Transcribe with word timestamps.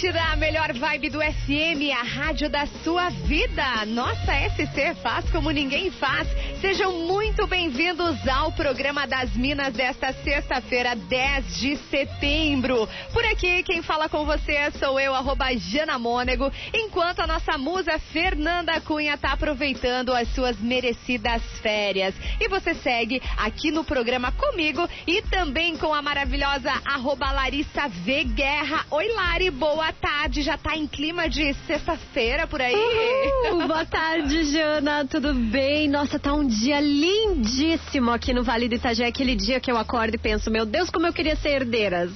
Atlântida, 0.00 0.32
a 0.32 0.36
melhor 0.36 0.72
vibe 0.72 1.10
do 1.10 1.18
FM, 1.20 1.92
a 1.94 2.02
rádio 2.02 2.48
da 2.48 2.66
sua 2.82 3.10
vida. 3.10 3.84
Nossa 3.86 4.32
SC 4.48 4.94
faz 5.02 5.28
como 5.30 5.50
ninguém 5.50 5.90
faz. 5.90 6.26
Sejam 6.60 6.92
muito 7.06 7.46
bem-vindos 7.46 8.28
ao 8.28 8.52
programa 8.52 9.06
das 9.06 9.34
Minas 9.34 9.72
desta 9.72 10.12
sexta-feira, 10.12 10.94
10 10.94 11.56
de 11.56 11.76
setembro. 11.88 12.86
Por 13.14 13.24
aqui, 13.24 13.62
quem 13.62 13.80
fala 13.80 14.10
com 14.10 14.26
você 14.26 14.70
sou 14.72 15.00
eu, 15.00 15.14
arroba 15.14 15.56
Jana 15.56 15.98
Mônego, 15.98 16.52
enquanto 16.74 17.20
a 17.20 17.26
nossa 17.26 17.56
musa 17.56 17.98
Fernanda 17.98 18.78
Cunha 18.82 19.16
tá 19.16 19.32
aproveitando 19.32 20.12
as 20.12 20.28
suas 20.34 20.58
merecidas 20.60 21.42
férias. 21.62 22.14
E 22.38 22.46
você 22.46 22.74
segue 22.74 23.22
aqui 23.38 23.70
no 23.70 23.82
programa 23.82 24.30
comigo 24.30 24.86
e 25.06 25.22
também 25.22 25.78
com 25.78 25.94
a 25.94 26.02
maravilhosa 26.02 26.70
arroba 26.84 27.32
Larissa 27.32 27.88
V. 27.88 28.24
Guerra. 28.24 28.84
Oi, 28.90 29.08
Lari, 29.14 29.50
boa 29.50 29.94
tarde. 29.94 30.42
Já 30.42 30.58
tá 30.58 30.76
em 30.76 30.86
clima 30.86 31.26
de 31.26 31.54
sexta-feira 31.66 32.46
por 32.46 32.60
aí? 32.60 32.76
Uhul, 32.76 33.66
boa 33.66 33.86
tarde, 33.86 34.44
Jana. 34.44 35.06
Tudo 35.06 35.32
bem? 35.32 35.88
Nossa, 35.88 36.18
tá 36.18 36.34
um 36.34 36.49
dia 36.50 36.80
lindíssimo 36.80 38.10
aqui 38.10 38.34
no 38.34 38.42
Vale 38.42 38.68
do 38.68 38.74
Itajaí. 38.74 39.08
Aquele 39.08 39.36
dia 39.36 39.60
que 39.60 39.70
eu 39.70 39.78
acordo 39.78 40.14
e 40.16 40.18
penso, 40.18 40.50
meu 40.50 40.66
Deus, 40.66 40.90
como 40.90 41.06
eu 41.06 41.12
queria 41.12 41.36
ser 41.36 41.50
herdeiras. 41.50 42.10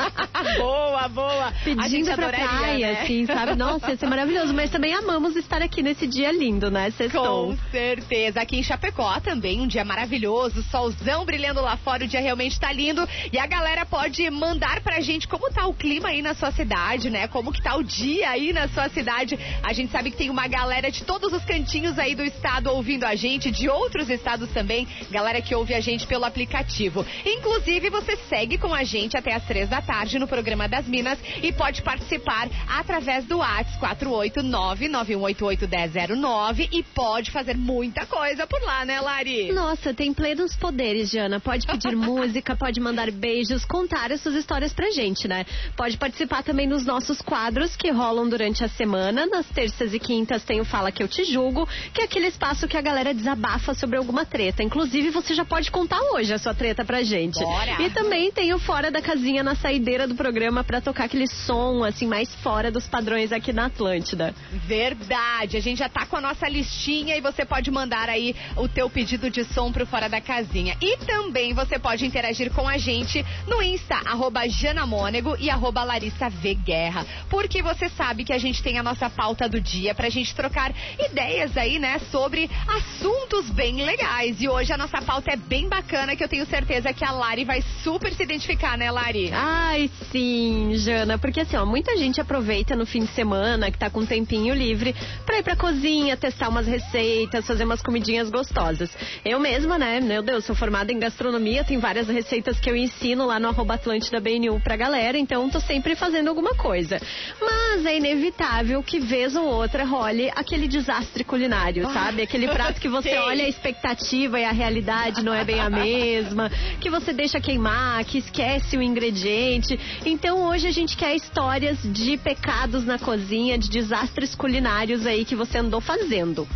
boa, 0.58 1.08
boa. 1.08 1.52
Pedindo 1.62 2.06
pra 2.06 2.14
adoraria, 2.14 2.48
praia, 2.48 2.92
né? 2.92 3.00
assim, 3.02 3.26
sabe? 3.26 3.54
Nossa, 3.54 3.90
ia 3.90 3.96
ser 3.96 4.06
maravilhoso. 4.06 4.54
Mas 4.54 4.70
também 4.70 4.94
amamos 4.94 5.36
estar 5.36 5.60
aqui 5.60 5.82
nesse 5.82 6.06
dia 6.06 6.32
lindo, 6.32 6.70
né? 6.70 6.90
Sextou. 6.90 7.48
Com 7.48 7.70
certeza. 7.70 8.40
Aqui 8.40 8.56
em 8.56 8.62
Chapecó 8.62 9.20
também, 9.20 9.60
um 9.60 9.66
dia 9.66 9.84
maravilhoso, 9.84 10.62
solzão 10.70 11.24
brilhando 11.24 11.60
lá 11.60 11.76
fora, 11.76 12.04
o 12.04 12.08
dia 12.08 12.20
realmente 12.20 12.58
tá 12.58 12.72
lindo. 12.72 13.06
E 13.30 13.38
a 13.38 13.46
galera 13.46 13.84
pode 13.84 14.28
mandar 14.30 14.80
pra 14.80 15.00
gente 15.00 15.28
como 15.28 15.50
tá 15.50 15.66
o 15.66 15.74
clima 15.74 16.08
aí 16.08 16.22
na 16.22 16.34
sua 16.34 16.50
cidade, 16.50 17.10
né? 17.10 17.28
Como 17.28 17.52
que 17.52 17.62
tá 17.62 17.76
o 17.76 17.84
dia 17.84 18.30
aí 18.30 18.54
na 18.54 18.68
sua 18.68 18.88
cidade. 18.88 19.38
A 19.62 19.72
gente 19.74 19.92
sabe 19.92 20.10
que 20.10 20.16
tem 20.16 20.30
uma 20.30 20.48
galera 20.48 20.90
de 20.90 21.04
todos 21.04 21.30
os 21.32 21.44
cantinhos 21.44 21.98
aí 21.98 22.14
do 22.14 22.24
estado 22.24 22.70
ouvindo 22.70 23.04
a 23.04 23.14
gente, 23.14 23.50
de 23.50 23.65
outros 23.68 24.10
estados 24.10 24.50
também, 24.50 24.86
galera 25.10 25.40
que 25.40 25.54
ouve 25.54 25.74
a 25.74 25.80
gente 25.80 26.06
pelo 26.06 26.24
aplicativo. 26.24 27.04
Inclusive, 27.24 27.90
você 27.90 28.16
segue 28.28 28.58
com 28.58 28.72
a 28.72 28.84
gente 28.84 29.16
até 29.16 29.34
as 29.34 29.44
três 29.44 29.68
da 29.68 29.82
tarde 29.82 30.18
no 30.18 30.26
programa 30.26 30.68
das 30.68 30.86
Minas 30.86 31.18
e 31.42 31.52
pode 31.52 31.82
participar 31.82 32.48
através 32.68 33.24
do 33.24 33.38
WhatsApp 33.38 33.66
489-9188-1009 33.80 36.68
e 36.72 36.82
pode 36.82 37.30
fazer 37.30 37.56
muita 37.56 38.04
coisa 38.06 38.46
por 38.46 38.60
lá, 38.62 38.84
né, 38.84 39.00
Lari? 39.00 39.52
Nossa, 39.52 39.94
tem 39.94 40.12
plenos 40.12 40.54
poderes, 40.56 41.10
Jana. 41.10 41.40
Pode 41.40 41.66
pedir 41.66 41.96
música, 42.06 42.54
pode 42.56 42.80
mandar 42.80 43.10
beijos, 43.10 43.64
contar 43.64 44.12
as 44.12 44.20
suas 44.20 44.34
histórias 44.34 44.72
pra 44.72 44.90
gente, 44.90 45.26
né? 45.26 45.46
Pode 45.76 45.96
participar 45.96 46.42
também 46.42 46.66
nos 46.66 46.84
nossos 46.84 47.22
quadros 47.22 47.74
que 47.76 47.90
rolam 47.90 48.28
durante 48.28 48.62
a 48.64 48.68
semana. 48.68 49.26
Nas 49.26 49.46
terças 49.46 49.94
e 49.94 49.98
quintas 49.98 50.44
tem 50.44 50.60
o 50.60 50.64
Fala 50.64 50.92
Que 50.92 51.02
Eu 51.02 51.08
Te 51.08 51.24
Julgo, 51.24 51.68
que 51.92 52.02
é 52.02 52.04
aquele 52.04 52.26
espaço 52.26 52.68
que 52.68 52.76
a 52.76 52.80
galera 52.80 53.14
desabafa 53.14 53.55
sobre 53.74 53.96
alguma 53.96 54.24
treta. 54.24 54.62
Inclusive, 54.62 55.10
você 55.10 55.34
já 55.34 55.44
pode 55.44 55.70
contar 55.70 56.00
hoje 56.12 56.32
a 56.32 56.38
sua 56.38 56.54
treta 56.54 56.84
pra 56.84 57.02
gente. 57.02 57.38
Bora! 57.40 57.82
E 57.82 57.90
também 57.90 58.30
tem 58.30 58.52
o 58.52 58.58
Fora 58.58 58.90
da 58.90 59.00
Casinha 59.00 59.42
na 59.42 59.54
saideira 59.54 60.06
do 60.06 60.14
programa 60.14 60.64
pra 60.64 60.80
tocar 60.80 61.04
aquele 61.04 61.26
som, 61.26 61.84
assim, 61.84 62.06
mais 62.06 62.34
fora 62.36 62.70
dos 62.70 62.86
padrões 62.86 63.32
aqui 63.32 63.52
na 63.52 63.66
Atlântida. 63.66 64.34
Verdade, 64.52 65.56
a 65.56 65.60
gente 65.60 65.78
já 65.78 65.88
tá 65.88 66.06
com 66.06 66.16
a 66.16 66.20
nossa 66.20 66.48
listinha 66.48 67.16
e 67.16 67.20
você 67.20 67.44
pode 67.44 67.70
mandar 67.70 68.08
aí 68.08 68.34
o 68.56 68.68
teu 68.68 68.88
pedido 68.88 69.30
de 69.30 69.44
som 69.44 69.72
pro 69.72 69.86
Fora 69.86 70.08
da 70.08 70.20
Casinha. 70.20 70.76
E 70.80 70.96
também 70.98 71.52
você 71.54 71.78
pode 71.78 72.04
interagir 72.06 72.50
com 72.52 72.68
a 72.68 72.78
gente 72.78 73.24
no 73.46 73.62
Insta, 73.62 73.96
arroba 74.04 74.48
Janamônego 74.48 75.36
e 75.38 75.50
arroba 75.50 75.84
Larissa 75.84 76.28
V 76.28 76.54
Guerra. 76.54 77.06
Porque 77.28 77.62
você 77.62 77.88
sabe 77.88 78.24
que 78.24 78.32
a 78.32 78.38
gente 78.38 78.62
tem 78.62 78.78
a 78.78 78.82
nossa 78.82 79.08
pauta 79.08 79.48
do 79.48 79.60
dia 79.60 79.94
pra 79.94 80.08
gente 80.08 80.34
trocar 80.34 80.72
ideias 80.98 81.56
aí, 81.56 81.78
né, 81.78 81.98
sobre 82.10 82.50
assuntos 82.68 83.45
bem 83.50 83.84
legais. 83.84 84.40
E 84.40 84.48
hoje 84.48 84.72
a 84.72 84.76
nossa 84.76 85.00
pauta 85.02 85.32
é 85.32 85.36
bem 85.36 85.68
bacana 85.68 86.14
que 86.16 86.22
eu 86.22 86.28
tenho 86.28 86.46
certeza 86.46 86.92
que 86.92 87.04
a 87.04 87.10
Lari 87.10 87.44
vai 87.44 87.62
super 87.82 88.12
se 88.12 88.22
identificar, 88.22 88.76
né, 88.76 88.90
Lari? 88.90 89.30
Ai, 89.32 89.90
sim, 90.10 90.72
Jana, 90.74 91.18
porque 91.18 91.40
assim, 91.40 91.56
ó, 91.56 91.64
muita 91.64 91.96
gente 91.96 92.20
aproveita 92.20 92.76
no 92.76 92.86
fim 92.86 93.00
de 93.00 93.10
semana, 93.12 93.70
que 93.70 93.78
tá 93.78 93.90
com 93.90 94.00
um 94.00 94.06
tempinho 94.06 94.54
livre, 94.54 94.94
pra 95.24 95.38
ir 95.38 95.42
pra 95.42 95.56
cozinha, 95.56 96.16
testar 96.16 96.48
umas 96.48 96.66
receitas, 96.66 97.46
fazer 97.46 97.64
umas 97.64 97.82
comidinhas 97.82 98.30
gostosas. 98.30 98.90
Eu 99.24 99.38
mesma, 99.38 99.78
né, 99.78 100.00
meu 100.00 100.22
Deus, 100.22 100.44
sou 100.44 100.54
formada 100.54 100.92
em 100.92 100.98
gastronomia, 100.98 101.64
tem 101.64 101.78
várias 101.78 102.08
receitas 102.08 102.58
que 102.60 102.70
eu 102.70 102.76
ensino 102.76 103.26
lá 103.26 103.38
no 103.38 103.48
arroba 103.48 103.74
Atlântida 103.74 104.20
BNU 104.20 104.60
pra 104.60 104.76
galera, 104.76 105.18
então 105.18 105.48
tô 105.50 105.60
sempre 105.60 105.94
fazendo 105.94 106.28
alguma 106.28 106.54
coisa. 106.54 107.00
Mas 107.40 107.84
é 107.84 107.96
inevitável 107.96 108.82
que 108.82 108.98
vez 108.98 109.34
ou 109.36 109.44
outra 109.44 109.84
role 109.84 110.30
aquele 110.34 110.68
desastre 110.68 111.24
culinário, 111.24 111.90
sabe? 111.92 112.22
Aquele 112.22 112.48
prato 112.48 112.80
que 112.80 112.88
você 112.88 113.10
Sei. 113.16 113.18
Olha 113.36 113.44
a 113.44 113.48
expectativa 113.48 114.40
e 114.40 114.44
a 114.44 114.50
realidade 114.50 115.22
não 115.22 115.34
é 115.34 115.44
bem 115.44 115.60
a 115.60 115.68
mesma, 115.68 116.50
que 116.80 116.88
você 116.88 117.12
deixa 117.12 117.38
queimar, 117.38 118.02
que 118.06 118.16
esquece 118.16 118.78
o 118.78 118.82
ingrediente. 118.82 119.78
Então 120.06 120.48
hoje 120.48 120.66
a 120.66 120.70
gente 120.70 120.96
quer 120.96 121.14
histórias 121.14 121.78
de 121.84 122.16
pecados 122.16 122.86
na 122.86 122.98
cozinha, 122.98 123.58
de 123.58 123.68
desastres 123.68 124.34
culinários 124.34 125.04
aí 125.06 125.22
que 125.22 125.36
você 125.36 125.58
andou 125.58 125.82
fazendo. 125.82 126.48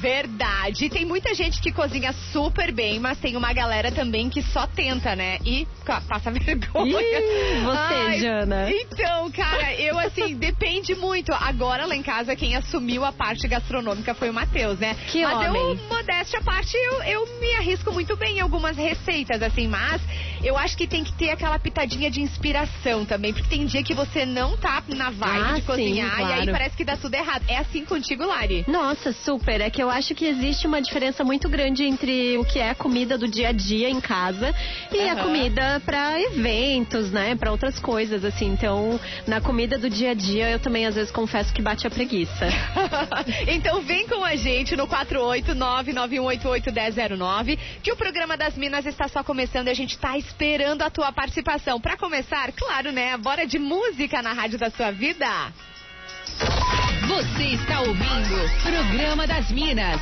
Verdade. 0.00 0.88
Tem 0.90 1.04
muita 1.04 1.34
gente 1.34 1.60
que 1.60 1.72
cozinha 1.72 2.12
super 2.32 2.72
bem, 2.72 2.98
mas 3.00 3.18
tem 3.18 3.36
uma 3.36 3.52
galera 3.52 3.90
também 3.90 4.28
que 4.28 4.42
só 4.42 4.66
tenta, 4.66 5.16
né? 5.16 5.38
E 5.44 5.66
passa 6.08 6.30
vergonha. 6.32 7.00
Ih, 7.00 7.60
você, 7.64 8.18
Jana. 8.20 8.70
Então, 8.70 9.30
cara, 9.30 9.74
eu 9.74 9.98
assim, 9.98 10.34
depende 10.38 10.94
muito. 10.94 11.32
Agora 11.32 11.86
lá 11.86 11.94
em 11.96 12.02
casa, 12.02 12.36
quem 12.36 12.54
assumiu 12.56 13.04
a 13.04 13.12
parte 13.12 13.46
gastronômica 13.48 14.14
foi 14.14 14.30
o 14.30 14.34
Matheus, 14.34 14.78
né? 14.78 14.94
Que 15.08 15.22
mas 15.22 15.42
eu, 15.46 15.50
homem. 15.50 15.80
modéstia 15.88 16.38
à 16.40 16.42
parte, 16.42 16.76
eu, 16.76 17.02
eu 17.04 17.40
me 17.40 17.54
arrisco 17.54 17.92
muito 17.92 18.16
bem 18.16 18.36
em 18.38 18.40
algumas 18.40 18.76
receitas, 18.76 19.42
assim, 19.42 19.66
mas 19.68 20.00
eu 20.42 20.56
acho 20.58 20.76
que 20.76 20.86
tem 20.86 21.02
que 21.02 21.12
ter 21.14 21.30
aquela 21.30 21.58
pitadinha 21.58 22.10
de 22.10 22.20
inspiração 22.20 23.04
também, 23.04 23.32
porque 23.32 23.48
tem 23.48 23.64
dia 23.66 23.82
que 23.82 23.94
você 23.94 24.26
não 24.26 24.56
tá 24.56 24.82
na 24.88 25.10
vibe 25.10 25.44
Ah, 25.46 25.52
de 25.54 25.60
sim, 25.60 25.66
cozinhar 25.66 26.20
e 26.20 26.24
aí 26.24 26.28
claro. 26.36 26.52
parece 26.52 26.76
que 26.76 26.84
dá 26.84 26.96
tudo 26.96 27.14
errado. 27.14 27.44
É 27.48 27.56
assim 27.58 27.84
contigo, 27.84 28.24
Lari? 28.26 28.64
Nossa, 28.68 29.12
super. 29.12 29.60
É 29.60 29.70
que 29.76 29.82
eu 29.82 29.90
acho 29.90 30.14
que 30.14 30.24
existe 30.24 30.66
uma 30.66 30.80
diferença 30.80 31.22
muito 31.22 31.50
grande 31.50 31.84
entre 31.84 32.38
o 32.38 32.44
que 32.46 32.58
é 32.58 32.70
a 32.70 32.74
comida 32.74 33.18
do 33.18 33.28
dia 33.28 33.50
a 33.50 33.52
dia 33.52 33.90
em 33.90 34.00
casa 34.00 34.54
e 34.90 35.06
a 35.06 35.12
Aham. 35.12 35.24
comida 35.24 35.82
pra 35.84 36.18
eventos, 36.18 37.10
né? 37.10 37.36
Pra 37.36 37.50
outras 37.50 37.78
coisas, 37.78 38.24
assim. 38.24 38.46
Então, 38.46 38.98
na 39.26 39.38
comida 39.38 39.76
do 39.76 39.90
dia 39.90 40.12
a 40.12 40.14
dia, 40.14 40.48
eu 40.48 40.58
também 40.58 40.86
às 40.86 40.94
vezes 40.94 41.10
confesso 41.10 41.52
que 41.52 41.60
bate 41.60 41.86
a 41.86 41.90
preguiça. 41.90 42.48
então 43.46 43.82
vem 43.82 44.08
com 44.08 44.24
a 44.24 44.34
gente 44.34 44.74
no 44.74 44.88
489-9188-1009, 44.88 47.58
que 47.82 47.92
o 47.92 47.96
programa 47.96 48.34
das 48.34 48.56
Minas 48.56 48.86
está 48.86 49.08
só 49.08 49.22
começando 49.22 49.68
e 49.68 49.72
a 49.72 49.74
gente 49.74 49.98
tá 49.98 50.16
esperando 50.16 50.80
a 50.80 50.88
tua 50.88 51.12
participação. 51.12 51.78
Pra 51.78 51.98
começar, 51.98 52.50
claro, 52.52 52.92
né? 52.92 53.14
Bora 53.18 53.46
de 53.46 53.58
música 53.58 54.22
na 54.22 54.32
rádio 54.32 54.58
da 54.58 54.70
sua 54.70 54.90
vida. 54.90 55.52
Você 57.08 57.44
está 57.54 57.80
ouvindo 57.80 58.62
Programa 58.62 59.26
das 59.26 59.50
Minas. 59.50 60.00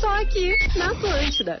Só 0.00 0.22
aqui 0.22 0.54
na 0.76 0.92
Atlântida. 0.92 1.60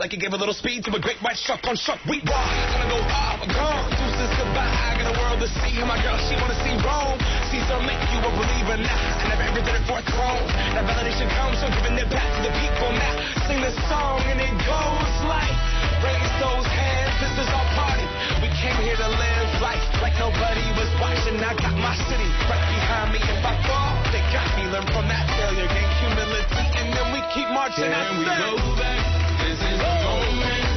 like 0.00 0.16
it 0.16 0.20
gave 0.24 0.32
a 0.32 0.40
little 0.40 0.56
speed 0.56 0.80
to 0.80 0.90
a 0.96 0.98
great 0.98 1.20
white 1.20 1.36
shark 1.36 1.60
on 1.68 1.76
shark. 1.76 2.00
We 2.08 2.24
walk. 2.24 2.48
Gonna 2.72 2.88
go 2.88 3.00
off, 3.12 3.44
gone. 3.52 3.84
Deuces 3.92 4.32
goodbye. 4.32 4.64
I 4.64 4.96
got 4.96 5.12
a 5.12 5.14
world 5.20 5.44
to 5.44 5.48
see. 5.60 5.76
And 5.76 5.92
my 5.92 6.00
girl, 6.00 6.16
she 6.24 6.40
wanna 6.40 6.56
see 6.64 6.72
Rome. 6.80 7.20
Caesar 7.52 7.84
make 7.84 8.00
you 8.08 8.24
a 8.24 8.32
believer 8.32 8.80
now. 8.80 8.96
I 8.96 9.28
never 9.28 9.44
ever 9.44 9.60
did 9.60 9.76
it 9.76 9.84
for 9.84 10.00
a 10.00 10.04
throne. 10.08 10.40
That 10.72 10.88
validation 10.88 11.28
comes 11.36 11.60
from 11.60 11.76
giving 11.76 12.00
it 12.00 12.08
back 12.08 12.24
to 12.24 12.40
the 12.40 12.52
people 12.64 12.90
now. 12.96 13.14
Sing 13.44 13.60
this 13.60 13.76
song 13.92 14.24
and 14.24 14.40
it 14.40 14.56
goes 14.64 15.14
like, 15.28 15.52
raise 16.00 16.32
those 16.40 16.64
hands. 16.64 17.12
This 17.20 17.44
is 17.44 17.48
our 17.52 17.68
party. 17.76 18.08
We 18.40 18.48
came 18.56 18.80
here 18.80 18.96
to 18.96 19.08
live 19.12 19.48
life 19.60 19.84
like 20.00 20.16
nobody 20.16 20.64
was 20.80 20.88
watching. 20.96 21.36
I 21.44 21.52
got 21.60 21.76
my 21.76 21.92
city 22.08 22.30
right 22.48 22.64
behind 22.72 23.12
me. 23.12 23.20
If 23.20 23.44
I 23.44 23.52
fall, 23.68 23.92
they 24.16 24.24
got 24.32 24.48
me. 24.56 24.64
Learn 24.64 24.88
from 24.96 25.12
that 25.12 25.28
failure, 25.36 25.68
gain 25.68 25.90
humility, 26.00 26.64
and 26.80 26.88
then 26.88 27.06
we 27.12 27.20
keep 27.36 27.52
marching. 27.52 27.92
Can 27.92 28.16
we 28.16 28.24
go 28.24 28.56
back? 28.80 29.20
moment. 30.20 30.69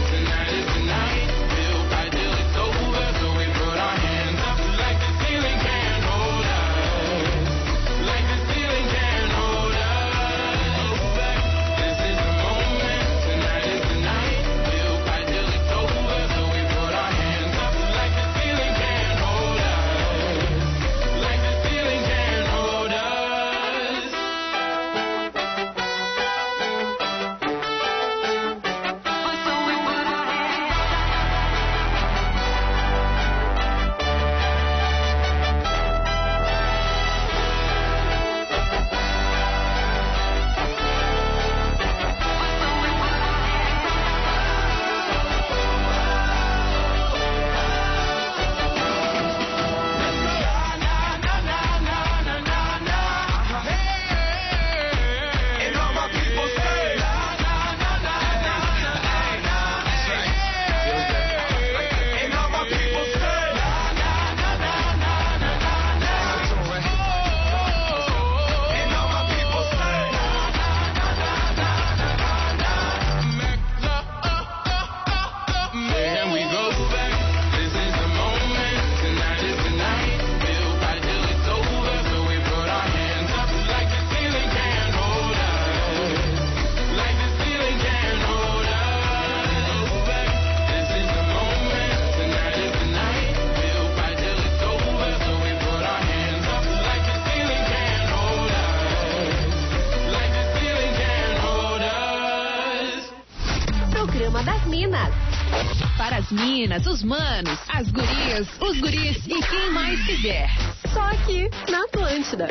Para 106.63 106.77
as 106.77 106.83
minas, 106.83 106.87
os 106.87 107.03
manos, 107.03 107.59
as 107.67 107.91
gurias, 107.91 108.47
os 108.61 108.79
guris 108.79 109.17
e 109.27 109.41
quem 109.41 109.71
mais 109.71 110.01
quiser. 110.05 110.47
Só 110.93 111.01
aqui 111.01 111.49
na 111.69 111.83
Atlântida. 111.83 112.47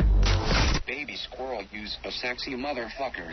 baby 0.85 1.17
squirrel 1.17 1.65
use 1.71 1.97
a 2.05 2.11
sexy 2.11 2.55
motherfucker. 2.55 3.27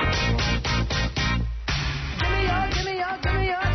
Give 2.18 2.30
me 2.30 2.46
your, 2.46 2.68
give 2.68 2.84
me 2.84 2.98
your, 2.98 3.18
give 3.22 3.34
me 3.34 3.46
your 3.48 3.69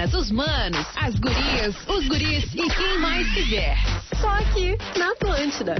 meninas, 0.00 0.14
os 0.14 0.30
manos, 0.30 0.86
as 0.96 1.14
gurias, 1.18 1.74
os 1.88 2.08
guris 2.08 2.44
e 2.54 2.68
quem 2.70 2.98
mais 3.00 3.28
quiser. 3.34 3.76
Só 4.16 4.28
aqui, 4.28 4.76
na 4.96 5.12
Atlântida. 5.12 5.74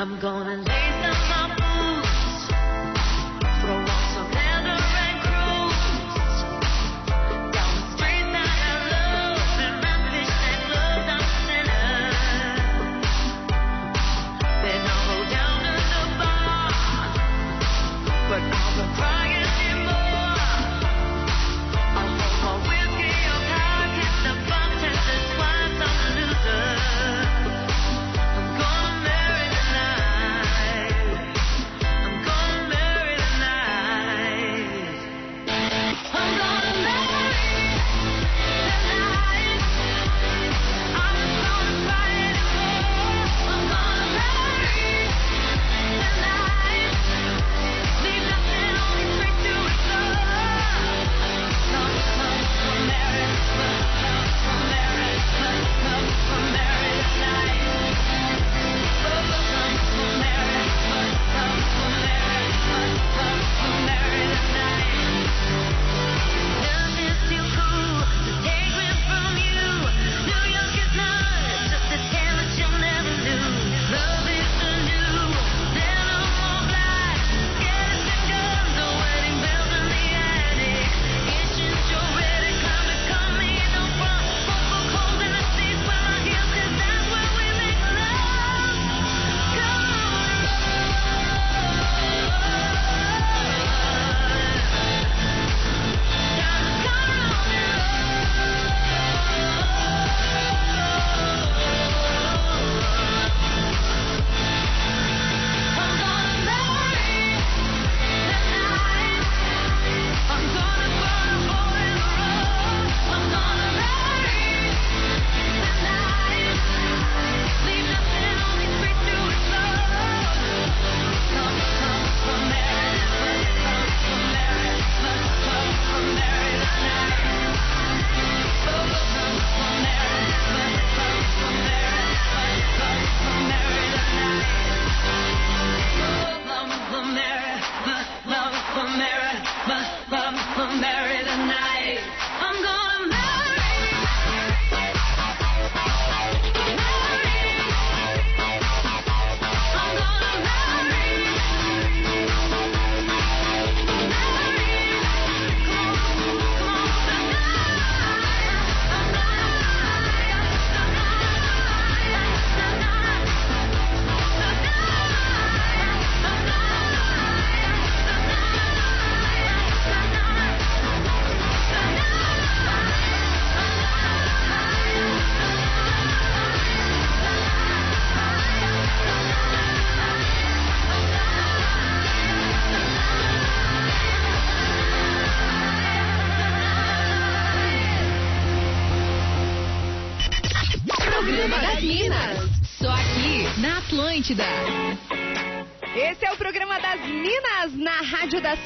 I'm 0.00 0.18
gonna 0.18 0.79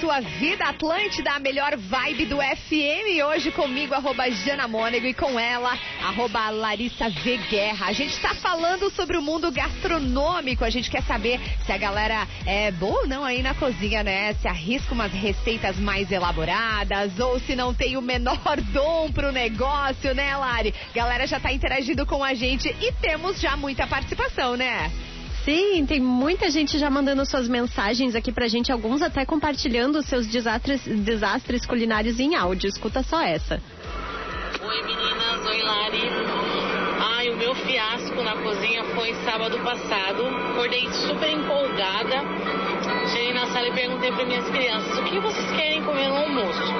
Sua 0.04 0.20
Vida 0.20 0.66
Atlântida, 0.66 1.30
a 1.30 1.40
melhor 1.40 1.78
vibe 1.78 2.26
do 2.26 2.36
FM. 2.36 3.24
Hoje 3.26 3.50
comigo, 3.50 3.94
arroba 3.94 4.30
Jana 4.30 4.68
Mônego, 4.68 5.06
e 5.06 5.14
com 5.14 5.40
ela, 5.40 5.78
arroba 6.02 6.50
Larissa 6.50 7.08
V 7.08 7.38
Guerra. 7.48 7.86
A 7.86 7.92
gente 7.94 8.14
tá 8.20 8.34
falando 8.34 8.90
sobre 8.90 9.16
o 9.16 9.22
mundo 9.22 9.50
gastronômico. 9.50 10.62
A 10.62 10.68
gente 10.68 10.90
quer 10.90 11.02
saber 11.04 11.40
se 11.64 11.72
a 11.72 11.78
galera 11.78 12.28
é 12.44 12.70
boa 12.70 13.00
ou 13.00 13.08
não 13.08 13.24
aí 13.24 13.42
na 13.42 13.54
cozinha, 13.54 14.02
né? 14.02 14.34
Se 14.34 14.46
arrisca 14.46 14.92
umas 14.92 15.10
receitas 15.10 15.78
mais 15.78 16.12
elaboradas 16.12 17.18
ou 17.18 17.40
se 17.40 17.56
não 17.56 17.72
tem 17.72 17.96
o 17.96 18.02
menor 18.02 18.60
dom 18.74 19.10
pro 19.10 19.32
negócio, 19.32 20.14
né, 20.14 20.36
Lari? 20.36 20.74
Galera 20.94 21.26
já 21.26 21.40
tá 21.40 21.50
interagindo 21.50 22.04
com 22.04 22.22
a 22.22 22.34
gente 22.34 22.68
e 22.68 22.92
temos 23.00 23.40
já 23.40 23.56
muita 23.56 23.86
participação, 23.86 24.54
né? 24.54 24.92
Sim, 25.44 25.84
tem 25.84 26.00
muita 26.00 26.50
gente 26.50 26.78
já 26.78 26.88
mandando 26.88 27.26
suas 27.26 27.46
mensagens 27.46 28.14
aqui 28.14 28.32
pra 28.32 28.48
gente, 28.48 28.72
alguns 28.72 29.02
até 29.02 29.26
compartilhando 29.26 30.02
seus 30.02 30.26
desastres, 30.26 30.80
desastres 30.86 31.66
culinários 31.66 32.18
em 32.18 32.34
áudio. 32.34 32.66
Escuta 32.66 33.02
só 33.02 33.20
essa. 33.20 33.60
Oi 34.62 34.82
meninas, 34.84 35.46
oi 35.46 35.62
Lari. 35.62 36.00
Ai, 36.98 37.28
o 37.28 37.36
meu 37.36 37.54
fiasco 37.54 38.22
na 38.22 38.36
cozinha 38.36 38.84
foi 38.94 39.12
sábado 39.16 39.58
passado. 39.58 40.26
Acordei 40.52 40.90
super 40.90 41.28
empolgada. 41.28 42.24
Cheguei 43.12 43.34
na 43.34 43.46
sala 43.48 43.68
e 43.68 43.72
perguntei 43.72 44.12
para 44.12 44.24
minhas 44.24 44.48
crianças: 44.48 44.98
o 44.98 45.02
que 45.02 45.20
vocês 45.20 45.50
querem 45.52 45.82
comer 45.82 46.08
no 46.08 46.16
almoço? 46.16 46.72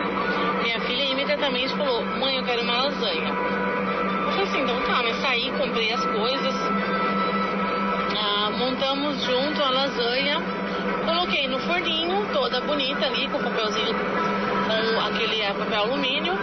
Minha 0.62 0.80
filha 0.80 1.04
imediatamente 1.04 1.68
falou: 1.76 2.02
mãe, 2.18 2.36
eu 2.36 2.44
quero 2.44 2.62
uma 2.62 2.84
lasanha. 2.84 3.28
Eu 3.28 4.30
falei 4.30 4.44
assim: 4.44 4.62
então 4.62 4.80
tá, 4.86 5.02
mas 5.02 5.20
saí, 5.20 5.52
comprei 5.58 5.92
as 5.92 6.02
coisas. 6.06 6.93
Ah, 8.54 8.56
montamos 8.56 9.20
junto 9.24 9.62
a 9.62 9.70
lasanha. 9.70 10.40
Coloquei 11.04 11.48
no 11.48 11.58
forninho, 11.60 12.26
toda 12.32 12.60
bonita 12.60 13.06
ali, 13.06 13.28
com 13.28 13.38
papelzinho, 13.42 13.94
com 13.94 15.00
aquele 15.00 15.44
ah, 15.44 15.54
papel 15.54 15.80
alumínio. 15.82 16.34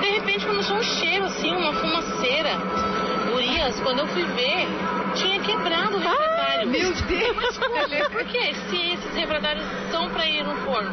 De 0.00 0.10
repente 0.10 0.44
começou 0.46 0.76
um 0.76 0.82
cheiro 0.82 1.24
assim, 1.24 1.54
uma 1.56 1.72
fumaceira. 1.72 2.50
Gurias, 3.32 3.80
quando 3.80 4.00
eu 4.00 4.06
fui 4.08 4.24
ver, 4.24 4.68
tinha 5.14 5.40
quebrado 5.40 5.96
o 5.96 6.00
refratário. 6.00 6.68
meu 6.68 6.92
Deus! 7.08 7.58
Por 8.12 8.24
quê? 8.26 8.54
Se 8.68 8.76
esses 8.92 9.14
refratários 9.14 9.64
são 9.90 10.08
pra 10.10 10.26
ir 10.26 10.44
no 10.44 10.54
forno. 10.56 10.90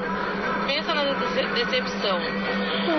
Pensa 0.67 0.93
na 0.93 1.03
dece- 1.03 1.47
decepção. 1.53 2.17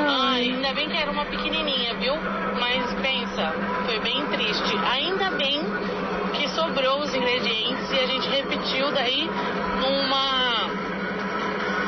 Ah, 0.07 0.33
ainda 0.35 0.73
bem 0.75 0.89
que 0.89 0.97
era 0.97 1.11
uma 1.11 1.25
pequenininha, 1.25 1.95
viu? 1.95 2.15
Mas 2.61 2.93
pensa, 3.01 3.53
foi 3.87 3.99
bem 4.01 4.25
triste. 4.27 4.77
Ainda 4.93 5.31
bem 5.31 5.61
que 5.63 5.94
sobrou 6.55 7.01
os 7.01 7.15
ingredientes 7.15 7.91
e 7.91 7.99
a 7.99 8.07
gente 8.07 8.29
repetiu 8.29 8.91
daí 8.93 9.29
numa 9.81 10.69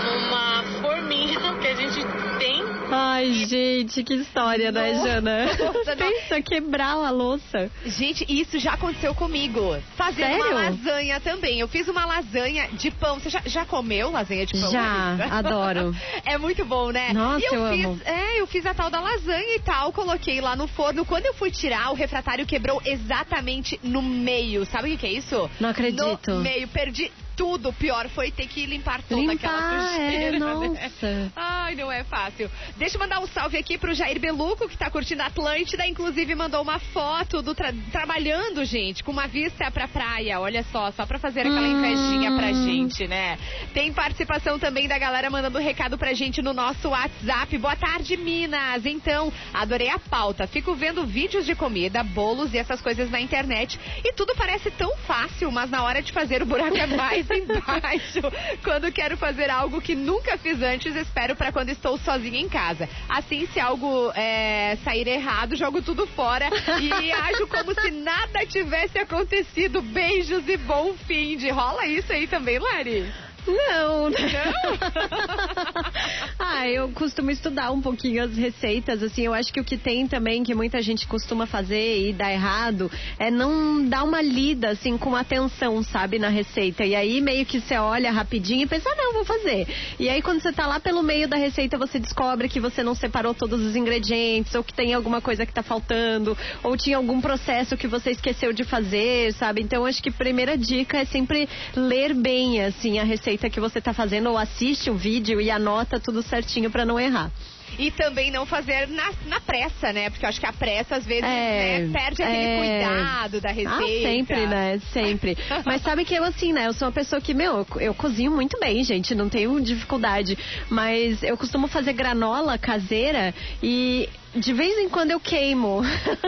numa 0.05 0.63
forminha 0.81 1.39
que 1.61 1.69
a 1.69 1.75
gente 1.75 2.05
tem 2.39 2.76
Ai, 2.91 3.33
gente, 3.47 4.03
que 4.03 4.15
história, 4.15 4.71
né, 4.73 4.93
Nossa, 4.93 5.09
Jana? 5.09 5.47
nossa. 5.47 5.97
Pensa, 5.97 6.43
quebrar 6.43 6.93
a 6.93 7.11
louça. 7.11 7.71
Gente, 7.85 8.25
isso 8.29 8.59
já 8.59 8.73
aconteceu 8.75 9.15
comigo. 9.15 9.77
Uma 9.99 10.13
Sério? 10.13 10.55
lasanha 10.55 11.21
também. 11.21 11.61
Eu 11.61 11.69
fiz 11.69 11.89
uma 11.89 12.05
lasanha 12.05 12.69
de 12.73 12.91
pão. 12.91 13.19
Você 13.19 13.31
já, 13.31 13.43
já 13.47 13.65
comeu 13.65 14.11
lasanha 14.11 14.47
de 14.47 14.59
pão? 14.61 14.71
Já, 14.71 15.17
adoro. 15.31 15.95
É 16.25 16.39
muito 16.39 16.65
bom, 16.65 16.91
né? 16.91 17.13
Nossa, 17.13 17.45
eu, 17.45 17.55
eu 17.55 17.73
fiz, 17.73 17.85
amo. 17.85 18.01
É, 18.05 18.41
eu 18.41 18.47
fiz 18.47 18.67
a 18.67 18.75
tal 18.75 18.91
da 18.91 19.01
lasanha 19.01 19.57
e 19.57 19.61
tal, 19.61 19.93
coloquei 19.93 20.41
lá 20.41 20.57
no 20.57 20.67
forno. 20.67 21.05
Quando 21.05 21.27
eu 21.27 21.35
fui 21.35 21.51
tirar, 21.51 21.91
o 21.91 21.95
refratário 21.95 22.45
quebrou 22.47 22.81
exatamente 22.85 23.79
no 23.83 24.03
meio. 24.03 24.65
Sabe 24.67 24.89
o 24.89 24.91
que, 24.93 24.99
que 24.99 25.07
é 25.07 25.13
isso? 25.13 25.51
Não 25.61 25.69
acredito. 25.69 26.31
No 26.33 26.41
meio, 26.41 26.67
perdi 26.69 27.11
tudo. 27.37 27.69
O 27.69 27.73
pior 27.73 28.09
foi 28.09 28.31
ter 28.31 28.47
que 28.49 28.65
limpar 28.67 29.03
toda 29.03 29.33
aquela 29.33 29.57
Limpar, 29.57 29.89
sujeira. 29.91 30.25
é, 30.27 30.31
né? 30.33 30.39
nossa. 30.39 31.33
Ai, 31.37 31.75
não 31.75 31.93
é 31.93 32.03
fácil. 32.05 32.51
Deixa 32.77 32.97
eu 32.97 33.01
mandar 33.01 33.21
um 33.21 33.27
salve 33.27 33.57
aqui 33.59 33.77
pro 33.79 33.95
Jair 33.95 34.19
Beluco, 34.19 34.69
que 34.69 34.77
tá 34.77 34.91
curtindo 34.91 35.23
a 35.23 35.27
Atlântida. 35.27 35.87
Inclusive, 35.87 36.35
mandou 36.35 36.63
uma 36.63 36.79
foto 36.79 37.43
do 37.43 37.55
tra- 37.55 37.73
trabalhando, 37.93 38.65
gente, 38.65 39.05
com 39.05 39.13
uma 39.13 39.27
vista 39.27 39.71
pra 39.71 39.87
praia. 39.89 40.41
Olha 40.41 40.65
só, 40.73 40.91
só 40.93 41.05
pra 41.07 41.19
fazer 41.19 41.41
aquela 41.41 41.61
Hum. 41.61 41.79
invejinha 41.79 42.33
pra 42.37 42.53
gente, 42.53 43.07
né? 43.07 43.39
Tem 43.75 43.93
participação 43.93 44.59
também 44.59 44.89
da 44.89 44.99
galera 44.99 45.29
mandando 45.31 45.59
recado 45.59 45.99
pra 45.99 46.13
gente 46.15 46.41
no 46.41 46.53
nosso 46.53 46.89
WhatsApp. 46.89 47.59
Boa 47.59 47.77
tarde, 47.77 48.17
Minas. 48.17 48.87
Então, 48.87 49.33
adorei 49.53 49.89
a 49.91 49.99
pauta. 49.99 50.47
Fico 50.47 50.75
vendo 50.75 51.05
vídeos 51.05 51.45
de 51.45 51.55
comida, 51.55 52.03
bolos 52.03 52.55
e 52.55 52.59
essas 52.59 52.81
coisas 52.81 53.11
na 53.11 53.21
internet. 53.21 53.79
E 54.05 54.13
tudo 54.13 54.35
parece 54.37 54.71
tão 54.71 54.97
fácil, 54.99 55.51
mas 55.51 55.69
na 55.71 55.83
hora 55.83 56.01
de 56.03 56.13
fazer 56.13 56.43
o 56.43 56.47
buraco 56.47 56.77
é 56.77 56.87
mais 56.97 57.26
embaixo. 57.35 58.21
Quando 58.63 58.93
quero 58.93 59.17
fazer 59.17 59.51
algo 59.51 59.81
que 59.81 59.95
nunca 59.95 60.37
fiz 60.39 60.61
antes, 60.63 60.95
espero 60.95 61.37
pra 61.37 61.53
quando 61.53 61.71
estou 61.71 61.99
sozinha 61.99 62.41
em 62.41 62.49
casa. 62.49 62.89
Assim, 63.09 63.47
se 63.47 63.61
algo 63.61 64.13
é, 64.15 64.77
sair 64.85 65.07
errado, 65.09 65.57
jogo 65.57 65.83
tudo 65.83 66.07
fora 66.07 66.49
e 66.81 67.13
ajo 67.13 67.47
como 67.47 67.75
se 67.81 67.91
nada 67.91 68.47
tivesse 68.47 68.99
acontecido. 68.99 69.83
Beijos 69.83 70.49
e 70.49 70.57
bom 70.57 70.95
fim 70.95 71.37
de. 71.37 71.51
Rola 71.51 71.87
isso 71.87 72.13
aí 72.13 72.27
também, 72.27 72.59
Lari? 72.59 73.26
Não. 73.47 74.11
ah, 76.39 76.69
eu 76.69 76.91
costumo 76.91 77.31
estudar 77.31 77.71
um 77.71 77.81
pouquinho 77.81 78.25
as 78.25 78.37
receitas, 78.37 79.03
assim, 79.03 79.23
eu 79.23 79.35
acho 79.35 79.53
que 79.53 79.61
o 79.61 79.65
que 79.65 79.77
tem 79.77 80.07
também, 80.07 80.43
que 80.43 80.55
muita 80.55 80.83
gente 80.83 81.07
costuma 81.07 81.47
fazer 81.47 82.09
e 82.09 82.13
dá 82.13 82.33
errado, 82.33 82.91
é 83.19 83.31
não 83.31 83.89
dar 83.89 84.03
uma 84.03 84.21
lida, 84.21 84.71
assim, 84.71 84.99
com 84.99 85.15
atenção, 85.15 85.83
sabe, 85.83 86.19
na 86.19 86.29
receita. 86.29 86.85
E 86.85 86.95
aí 86.95 87.21
meio 87.21 87.47
que 87.47 87.61
você 87.61 87.77
olha 87.77 88.11
rapidinho 88.11 88.63
e 88.63 88.67
pensa, 88.67 88.91
ah, 88.91 88.97
não, 88.97 89.15
vou 89.15 89.25
fazer. 89.25 89.67
E 89.99 90.09
aí 90.09 90.21
quando 90.21 90.41
você 90.41 90.53
tá 90.53 90.67
lá 90.67 90.81
pelo 90.81 91.03
meio 91.03 91.29
da 91.29 91.37
receita, 91.37 91.79
você 91.79 91.99
descobre 91.99 92.49
que 92.49 92.59
você 92.59 92.83
não 92.83 92.95
separou 92.95 93.33
todos 93.33 93.61
os 93.61 93.77
ingredientes, 93.77 94.55
ou 94.55 94.65
que 94.65 94.75
tem 94.75 94.93
alguma 94.93 95.21
coisa 95.21 95.47
que 95.47 95.53
tá 95.53 95.63
faltando, 95.63 96.37
ou 96.63 96.77
tinha 96.77 96.97
algum 96.97 97.21
processo 97.21 97.77
que 97.77 97.87
você 97.87 98.11
esqueceu 98.11 98.53
de 98.53 98.65
fazer, 98.65 99.33
sabe? 99.35 99.63
Então 99.63 99.87
acho 99.87 100.03
que 100.03 100.09
a 100.09 100.13
primeira 100.13 100.59
dica 100.59 100.99
é 100.99 101.05
sempre 101.05 101.49
ler 101.75 102.15
bem, 102.15 102.65
assim, 102.65 102.99
a 102.99 103.05
receita 103.05 103.36
que 103.37 103.61
você 103.61 103.81
tá 103.81 103.93
fazendo, 103.93 104.31
ou 104.31 104.39
assiste 104.39 104.91
o 104.91 104.97
vídeo 104.97 105.41
e 105.41 105.51
anota 105.51 106.01
tudo 106.01 106.23
certinho 106.23 106.71
pra 106.71 106.85
não 106.85 106.99
errar. 106.99 107.31
E 107.79 107.91
também 107.91 108.31
não 108.31 108.47
fazer 108.47 108.89
na, 108.89 109.13
na 109.27 109.41
pressa, 109.41 109.93
né? 109.93 110.09
Porque 110.09 110.25
eu 110.25 110.29
acho 110.29 110.41
que 110.41 110.47
a 110.47 110.53
pressa, 110.53 110.97
às 110.97 111.05
vezes, 111.05 111.25
É, 111.25 111.81
né, 111.81 111.91
perde 111.93 112.23
aquele 112.23 112.45
é. 112.45 112.59
cuidado 112.59 113.41
da 113.41 113.51
receita. 113.51 113.75
Ah, 113.75 114.03
sempre, 114.03 114.47
né? 114.47 114.81
Sempre. 114.93 115.39
Mas 115.67 115.83
sabe 115.83 116.05
que 116.05 116.15
eu, 116.15 116.25
assim, 116.25 116.53
né? 116.53 116.67
Eu 116.67 116.73
sou 116.73 116.89
uma 116.89 116.93
pessoa 116.93 117.21
que, 117.21 117.35
meu, 117.35 117.59
eu, 117.59 117.81
eu 117.81 117.95
cozinho 117.95 118.31
muito 118.31 118.59
bem, 118.59 118.83
gente. 118.83 119.15
Não 119.15 119.29
tenho 119.29 119.61
dificuldade. 119.61 120.39
Mas 120.71 121.23
eu 121.23 121.37
costumo 121.37 121.69
fazer 121.69 121.93
granola 121.93 122.57
caseira 122.57 123.35
e. 123.63 124.09
De 124.39 124.53
vez 124.53 124.77
em 124.79 124.89
quando 124.89 125.11
eu 125.11 125.21
queimo. 125.21 125.83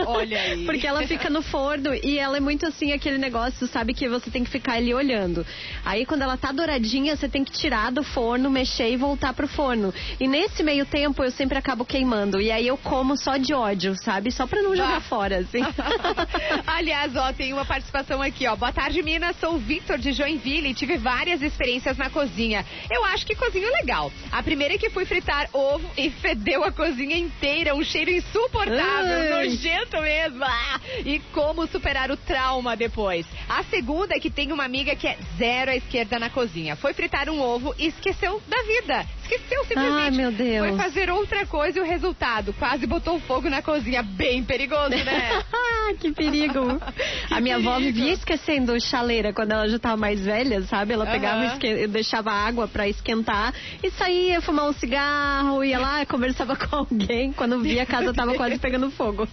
Olha 0.05 0.39
aí. 0.41 0.65
Porque 0.67 0.85
ela 0.87 1.05
fica 1.05 1.29
no 1.29 1.41
forno 1.41 1.93
e 1.93 2.17
ela 2.17 2.37
é 2.37 2.39
muito 2.39 2.65
assim, 2.65 2.91
aquele 2.91 3.17
negócio, 3.17 3.67
sabe, 3.67 3.93
que 3.93 4.07
você 4.09 4.31
tem 4.31 4.43
que 4.43 4.49
ficar 4.49 4.73
ali 4.73 4.93
olhando. 4.93 5.45
Aí 5.85 6.05
quando 6.05 6.23
ela 6.23 6.35
tá 6.37 6.51
douradinha, 6.51 7.15
você 7.15 7.29
tem 7.29 7.43
que 7.43 7.51
tirar 7.51 7.91
do 7.91 8.03
forno, 8.03 8.49
mexer 8.49 8.89
e 8.91 8.97
voltar 8.97 9.33
pro 9.33 9.47
forno. 9.47 9.93
E 10.19 10.27
nesse 10.27 10.63
meio 10.63 10.85
tempo 10.85 11.23
eu 11.23 11.31
sempre 11.31 11.57
acabo 11.57 11.85
queimando. 11.85 12.41
E 12.41 12.51
aí 12.51 12.67
eu 12.67 12.77
como 12.77 13.15
só 13.15 13.37
de 13.37 13.53
ódio, 13.53 13.95
sabe? 14.03 14.31
Só 14.31 14.47
pra 14.47 14.61
não 14.61 14.75
jogar 14.75 14.97
Ah. 14.97 15.01
fora, 15.01 15.37
assim. 15.39 15.59
Aliás, 16.65 17.15
ó, 17.15 17.31
tem 17.33 17.53
uma 17.53 17.65
participação 17.65 18.21
aqui, 18.21 18.47
ó. 18.47 18.55
Boa 18.55 18.71
tarde, 18.71 19.01
Minas. 19.03 19.35
Sou 19.39 19.55
o 19.55 19.57
Victor 19.59 19.97
de 19.97 20.11
Joinville 20.11 20.69
e 20.69 20.73
tive 20.73 20.97
várias 20.97 21.41
experiências 21.41 21.97
na 21.97 22.09
cozinha. 22.09 22.65
Eu 22.91 23.03
acho 23.05 23.25
que 23.25 23.35
cozinha 23.35 23.67
é 23.67 23.71
legal. 23.81 24.11
A 24.31 24.41
primeira 24.41 24.73
é 24.73 24.77
que 24.77 24.89
fui 24.89 25.05
fritar 25.05 25.47
ovo 25.53 25.89
e 25.97 26.09
fedeu 26.09 26.63
a 26.63 26.71
cozinha 26.71 27.17
inteira. 27.17 27.75
Um 27.75 27.83
cheiro 27.83 27.98
insuportável, 28.07 29.35
Ai. 29.35 29.47
nojento 29.47 30.01
mesmo. 30.01 30.43
Ah! 30.43 30.79
E 31.05 31.19
como 31.33 31.67
superar 31.67 32.11
o 32.11 32.17
trauma 32.17 32.75
depois. 32.75 33.25
A 33.47 33.63
segunda 33.63 34.15
é 34.15 34.19
que 34.19 34.29
tem 34.29 34.51
uma 34.51 34.63
amiga 34.63 34.95
que 34.95 35.07
é 35.07 35.17
zero 35.37 35.71
à 35.71 35.75
esquerda 35.75 36.19
na 36.19 36.29
cozinha. 36.29 36.75
Foi 36.75 36.93
fritar 36.93 37.29
um 37.29 37.41
ovo 37.41 37.73
e 37.77 37.87
esqueceu 37.87 38.41
da 38.47 38.61
vida. 38.63 39.05
Esqueceu 39.29 39.63
simplesmente. 39.65 40.01
Ai, 40.01 40.11
meu 40.11 40.31
Deus. 40.31 40.69
Foi 40.69 40.77
fazer 40.77 41.11
outra 41.11 41.45
coisa 41.45 41.77
e 41.77 41.81
o 41.81 41.85
resultado 41.85 42.51
quase 42.53 42.87
botou 42.87 43.19
fogo 43.19 43.47
na 43.47 43.61
cozinha. 43.61 44.01
Bem 44.01 44.43
perigoso, 44.43 44.89
né? 44.89 45.43
Ah, 45.89 45.93
que 45.99 46.11
perigo. 46.11 46.79
a 47.31 47.41
minha 47.41 47.55
avó 47.55 47.75
perigo. 47.77 47.93
vivia 47.93 48.13
esquecendo 48.13 48.79
chaleira 48.79 49.33
quando 49.33 49.51
ela 49.51 49.67
já 49.67 49.77
estava 49.77 49.97
mais 49.97 50.23
velha, 50.23 50.61
sabe? 50.63 50.93
Ela 50.93 51.05
pegava, 51.05 51.45
esque... 51.45 51.67
eu 51.67 51.87
deixava 51.87 52.31
água 52.31 52.67
pra 52.67 52.87
esquentar 52.87 53.53
e 53.81 53.89
saía 53.91 54.39
fumar 54.41 54.69
um 54.69 54.73
cigarro, 54.73 55.63
ia 55.63 55.79
lá, 55.79 56.05
conversava 56.07 56.55
com 56.55 56.75
alguém. 56.75 57.33
Quando 57.33 57.59
via 57.59 57.83
a 57.83 57.85
casa 57.85 58.13
tava 58.13 58.35
quase 58.35 58.57
pegando 58.59 58.91
fogo. 58.91 59.27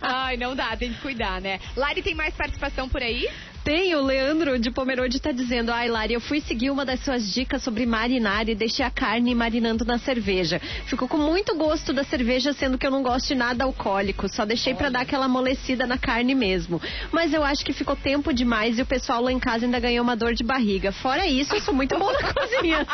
Ai, 0.00 0.36
não 0.36 0.54
dá, 0.54 0.76
tem 0.76 0.92
que 0.92 1.00
cuidar, 1.00 1.40
né? 1.40 1.60
Lari, 1.76 2.02
tem 2.02 2.14
mais 2.14 2.34
participação 2.34 2.88
por 2.88 3.02
aí? 3.02 3.28
Tem 3.64 3.94
o 3.94 4.02
Leandro 4.02 4.58
de 4.58 4.72
Pomerode 4.72 5.20
tá 5.20 5.30
dizendo, 5.30 5.70
ai 5.70 5.88
Lari, 5.88 6.14
eu 6.14 6.20
fui 6.20 6.40
seguir 6.40 6.70
uma 6.70 6.84
das 6.84 6.98
suas 7.00 7.32
dicas 7.32 7.62
sobre 7.62 7.86
marinar 7.86 8.48
e 8.48 8.56
deixei 8.56 8.84
a 8.84 8.90
carne 8.90 9.34
marinando 9.36 9.84
na 9.84 9.98
cerveja. 9.98 10.60
Ficou 10.86 11.06
com 11.06 11.16
muito 11.16 11.56
gosto 11.56 11.92
da 11.92 12.02
cerveja, 12.02 12.52
sendo 12.52 12.76
que 12.76 12.84
eu 12.84 12.90
não 12.90 13.04
gosto 13.04 13.28
de 13.28 13.34
nada 13.36 13.62
alcoólico. 13.62 14.28
Só 14.28 14.44
deixei 14.44 14.74
pra 14.74 14.88
dar 14.90 15.02
aquela 15.02 15.26
amolecida 15.26 15.86
na 15.86 15.96
carne 15.96 16.34
mesmo. 16.34 16.82
Mas 17.12 17.32
eu 17.32 17.44
acho 17.44 17.64
que 17.64 17.72
ficou 17.72 17.94
tempo 17.94 18.32
demais 18.32 18.80
e 18.80 18.82
o 18.82 18.86
pessoal 18.86 19.22
lá 19.22 19.30
em 19.30 19.38
casa 19.38 19.64
ainda 19.64 19.78
ganhou 19.78 20.02
uma 20.02 20.16
dor 20.16 20.34
de 20.34 20.42
barriga. 20.42 20.90
Fora 20.90 21.24
isso, 21.26 21.54
eu 21.54 21.60
sou 21.60 21.72
muito 21.72 21.96
boa 21.96 22.12
na 22.12 22.34
cozinha. 22.34 22.86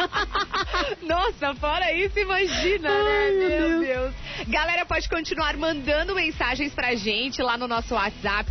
Nossa, 1.03 1.55
fora 1.55 1.91
isso, 1.95 2.19
imagina, 2.19 2.91
né? 2.91 3.31
Meu 3.31 3.81
Deus. 3.81 4.15
Galera, 4.49 4.85
pode 4.85 5.09
continuar 5.09 5.57
mandando 5.57 6.15
mensagens 6.15 6.75
pra 6.75 6.95
gente 6.95 7.41
lá 7.43 7.57
no 7.57 7.67
nosso 7.67 7.95
WhatsApp, 7.95 8.51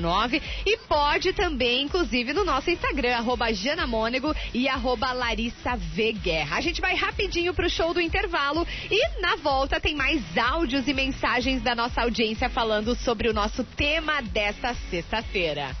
489-9188-1009. 0.00 0.42
E 0.66 0.76
pode 0.78 1.32
também, 1.32 1.82
inclusive, 1.82 2.32
no 2.32 2.44
nosso 2.44 2.70
Instagram, 2.70 3.16
arroba 3.16 3.52
Janamônego 3.52 4.34
e 4.52 4.68
arroba 4.68 5.12
Larissa 5.12 5.76
V. 5.76 6.12
Guerra. 6.12 6.56
A 6.56 6.60
gente 6.60 6.80
vai 6.80 6.94
rapidinho 6.94 7.54
pro 7.54 7.70
show 7.70 7.94
do 7.94 8.00
intervalo 8.00 8.66
e 8.90 9.20
na 9.20 9.36
volta 9.36 9.80
tem 9.80 9.94
mais 9.94 10.22
áudios 10.36 10.88
e 10.88 10.94
mensagens 10.94 11.62
da 11.62 11.74
nossa 11.74 12.02
audiência 12.02 12.48
falando 12.48 12.94
sobre 12.94 13.28
o 13.28 13.32
nosso 13.32 13.64
tema 13.64 14.20
desta 14.22 14.74
sexta-feira. 14.90 15.74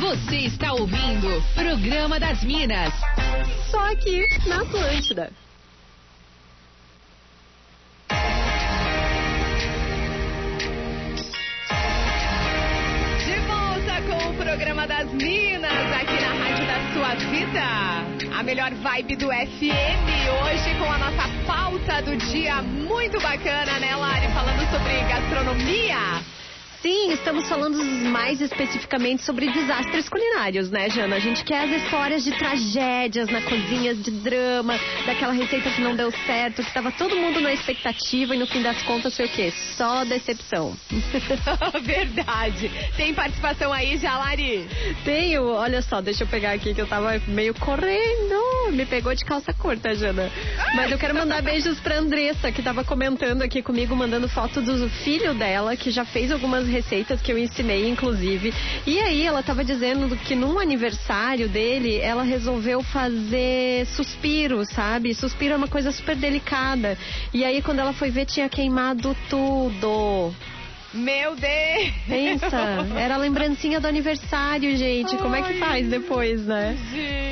Você 0.00 0.36
está 0.36 0.72
ouvindo 0.72 1.42
Programa 1.54 2.20
das 2.20 2.42
Minas. 2.44 2.92
Só 3.70 3.92
aqui 3.92 4.22
na 4.46 4.62
Atlântida. 4.62 5.43
Programa 14.54 14.86
das 14.86 15.10
Minas 15.10 15.92
aqui 16.00 16.14
na 16.20 16.32
Rádio 16.32 16.64
da 16.64 16.92
Sua 16.94 17.14
Vida. 17.28 18.38
A 18.38 18.42
melhor 18.44 18.72
vibe 18.72 19.16
do 19.16 19.26
FM. 19.26 20.06
Hoje 20.44 20.74
com 20.78 20.92
a 20.92 20.96
nossa 20.96 21.28
pauta 21.44 22.00
do 22.02 22.16
dia 22.16 22.62
muito 22.62 23.20
bacana, 23.20 23.80
né, 23.80 23.96
Lari? 23.96 24.28
Falando 24.28 24.60
sobre 24.70 24.92
gastronomia. 25.08 26.22
Sim, 26.84 27.12
estamos 27.12 27.48
falando 27.48 27.82
mais 28.10 28.42
especificamente 28.42 29.22
sobre 29.22 29.50
desastres 29.50 30.06
culinários, 30.06 30.70
né, 30.70 30.90
Jana? 30.90 31.16
A 31.16 31.18
gente 31.18 31.42
quer 31.42 31.64
as 31.64 31.82
histórias 31.82 32.22
de 32.22 32.30
tragédias 32.32 33.26
na 33.30 33.40
cozinha, 33.40 33.94
de 33.94 34.10
drama, 34.10 34.78
daquela 35.06 35.32
receita 35.32 35.70
que 35.70 35.80
não 35.80 35.96
deu 35.96 36.12
certo, 36.26 36.56
que 36.56 36.68
estava 36.68 36.92
todo 36.92 37.16
mundo 37.16 37.40
na 37.40 37.54
expectativa 37.54 38.34
e 38.34 38.38
no 38.38 38.46
fim 38.46 38.60
das 38.60 38.82
contas 38.82 39.16
foi 39.16 39.24
o 39.24 39.28
quê? 39.30 39.50
Só 39.78 40.04
decepção. 40.04 40.76
Verdade. 41.80 42.70
Tem 42.98 43.14
participação 43.14 43.72
aí 43.72 43.96
já, 43.96 44.18
Lari? 44.18 44.68
Tenho, 45.06 45.54
olha 45.54 45.80
só, 45.80 46.02
deixa 46.02 46.24
eu 46.24 46.28
pegar 46.28 46.52
aqui 46.52 46.74
que 46.74 46.82
eu 46.82 46.86
tava 46.86 47.18
meio 47.26 47.54
correndo. 47.54 48.72
Me 48.72 48.84
pegou 48.84 49.14
de 49.14 49.24
calça 49.24 49.54
curta, 49.54 49.94
Jana. 49.94 50.30
Mas 50.76 50.90
eu 50.90 50.98
quero 50.98 51.14
mandar 51.14 51.40
beijos 51.40 51.80
pra 51.80 51.96
Andressa, 51.96 52.52
que 52.52 52.62
tava 52.62 52.84
comentando 52.84 53.40
aqui 53.40 53.62
comigo, 53.62 53.96
mandando 53.96 54.28
foto 54.28 54.60
do 54.60 54.86
filho 54.90 55.32
dela, 55.32 55.74
que 55.78 55.90
já 55.90 56.04
fez 56.04 56.30
algumas 56.30 56.73
receitas 56.74 57.22
que 57.22 57.32
eu 57.32 57.38
ensinei, 57.38 57.88
inclusive. 57.88 58.52
E 58.86 58.98
aí 59.00 59.22
ela 59.22 59.42
tava 59.42 59.64
dizendo 59.64 60.16
que 60.16 60.34
num 60.34 60.58
aniversário 60.58 61.48
dele, 61.48 61.98
ela 61.98 62.22
resolveu 62.24 62.82
fazer 62.82 63.86
suspiro, 63.86 64.64
sabe? 64.64 65.14
Suspiro 65.14 65.54
é 65.54 65.56
uma 65.56 65.68
coisa 65.68 65.92
super 65.92 66.16
delicada. 66.16 66.98
E 67.32 67.44
aí 67.44 67.62
quando 67.62 67.78
ela 67.78 67.92
foi 67.92 68.10
ver, 68.10 68.26
tinha 68.26 68.48
queimado 68.48 69.16
tudo. 69.30 70.34
Meu 70.92 71.34
Deus! 71.34 71.92
Pensa, 72.06 72.86
era 72.96 73.14
a 73.14 73.18
lembrancinha 73.18 73.80
do 73.80 73.88
aniversário, 73.88 74.76
gente. 74.76 75.16
Como 75.16 75.34
é 75.34 75.42
que 75.42 75.54
faz 75.54 75.88
depois, 75.88 76.46
né? 76.46 76.76
Gente, 76.92 77.23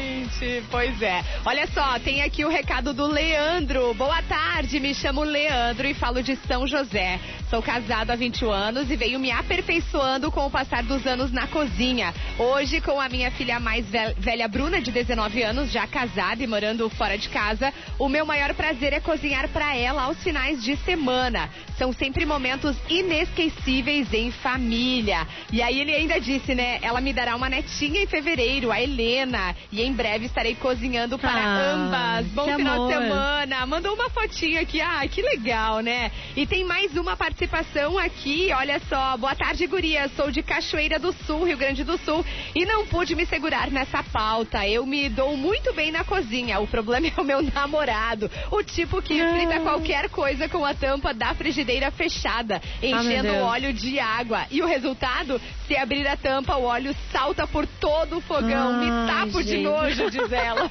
pois 0.71 1.01
é. 1.03 1.23
Olha 1.45 1.67
só, 1.69 1.99
tem 1.99 2.23
aqui 2.23 2.45
o 2.45 2.49
recado 2.49 2.93
do 2.93 3.07
Leandro. 3.07 3.95
Boa 3.95 4.21
tarde, 4.23 4.81
me 4.81 4.95
chamo 4.95 5.23
Leandro 5.23 5.87
e 5.87 5.95
falo 5.95 6.23
de 6.23 6.37
São 6.47 6.67
José. 6.67 7.21
Sou 7.49 7.63
casado 7.63 8.11
há 8.11 8.17
21 8.17 8.51
anos 8.51 8.91
e 8.91 8.97
venho 8.97 9.19
me 9.21 9.31
aperfeiçoando 9.31 10.31
com 10.33 10.47
o 10.47 10.51
passar 10.51 10.83
dos 10.83 11.07
anos 11.07 11.31
na 11.31 11.47
cozinha. 11.47 12.15
Hoje, 12.39 12.81
com 12.81 13.01
a 13.01 13.09
minha 13.09 13.31
filha 13.31 13.61
mais 13.61 13.87
vel- 13.87 14.15
velha, 14.19 14.49
Bruna, 14.49 14.81
de 14.81 14.91
19 14.91 15.43
anos, 15.43 15.71
já 15.71 15.87
casada 15.87 16.43
e 16.43 16.47
morando 16.47 16.89
fora 16.91 17.17
de 17.17 17.29
casa, 17.29 17.73
o 17.99 18.09
meu 18.09 18.25
maior 18.27 18.55
prazer 18.55 18.93
é 18.93 19.01
cozinhar 19.01 19.49
para 19.49 19.77
ela 19.77 20.03
aos 20.05 20.23
finais 20.23 20.63
de 20.63 20.77
semana. 20.79 21.51
São 21.77 21.93
sempre 21.93 22.25
momentos 22.25 22.77
inesquecíveis 22.89 24.13
em 24.13 24.31
família. 24.31 25.27
E 25.53 25.61
aí 25.63 25.81
ele 25.81 25.95
ainda 25.95 26.21
disse, 26.21 26.55
né? 26.55 26.79
Ela 26.83 27.01
me 27.01 27.13
dará 27.13 27.37
uma 27.37 27.49
netinha 27.49 28.03
em 28.03 28.07
fevereiro, 28.07 28.73
a 28.73 28.81
Helena. 28.81 29.55
E 29.71 29.83
em 29.83 29.93
breve 29.93 30.29
estarei 30.33 30.55
cozinhando 30.55 31.19
para 31.19 31.31
Ah, 31.31 31.73
ambas. 31.73 32.27
Bom 32.33 32.57
final 32.57 32.87
de 32.89 32.95
amor. 32.95 33.03
semana. 33.03 33.67
Mandou 33.67 33.95
uma 33.95 34.09
fotinha 34.11 34.61
aqui. 34.63 34.81
Ah, 34.81 35.07
que 35.07 35.21
legal, 35.23 35.81
né? 35.81 36.11
E 36.35 36.47
tem 36.47 36.65
mais 36.65 36.97
uma 36.97 37.17
participação 37.17 37.99
aqui. 37.99 38.51
Olha 38.53 38.81
só. 38.89 39.17
Boa 39.19 39.35
tarde, 39.35 39.67
guria. 39.67 40.09
Sou 40.17 40.31
de 40.31 40.43
Cachoeira 40.43 40.99
do 40.99 41.13
Sul, 41.13 41.45
Rio 41.45 41.57
Grande 41.57 41.85
do 41.85 41.99
Sul. 41.99 42.25
E 42.55 42.65
não 42.65 42.87
pude 42.87 43.15
me 43.15 43.27
segurar 43.27 43.71
nessa 43.71 44.03
pauta. 44.03 44.67
Eu 44.67 44.87
me 44.87 45.09
dou 45.09 45.37
muito 45.37 45.73
bem 45.75 45.93
na 45.93 46.03
cozinha. 46.03 46.59
O 46.61 46.67
problema 46.67 47.07
é 47.15 47.21
o 47.21 47.25
meu 47.25 47.43
namorado. 47.43 48.31
O 48.51 48.63
tipo 48.63 49.03
que 49.03 49.21
frita 49.23 49.61
qualquer 49.61 50.09
coisa 50.09 50.49
com 50.49 50.65
a 50.65 50.73
tampa 50.75 51.13
da 51.13 51.35
frigideira 51.35 51.91
fechada, 51.91 52.61
enchendo 52.83 53.25
Deus. 53.31 53.37
o 53.43 53.45
óleo 53.45 53.73
de 53.73 54.01
água. 54.01 54.47
E 54.51 54.63
o 54.63 54.67
resultado? 54.67 55.41
Se 55.67 55.77
abrir 55.77 56.07
a 56.07 56.17
tampa, 56.17 56.57
o 56.57 56.65
óleo 56.65 56.95
salta 57.13 57.47
por 57.47 57.67
todo 57.67 58.17
o 58.17 58.21
fogão. 58.21 58.79
me 58.81 58.87
tapo 59.07 59.43
de 59.43 59.51
gente. 59.51 59.63
nojo, 59.63 60.11
diz 60.13 60.31
ela. 60.31 60.71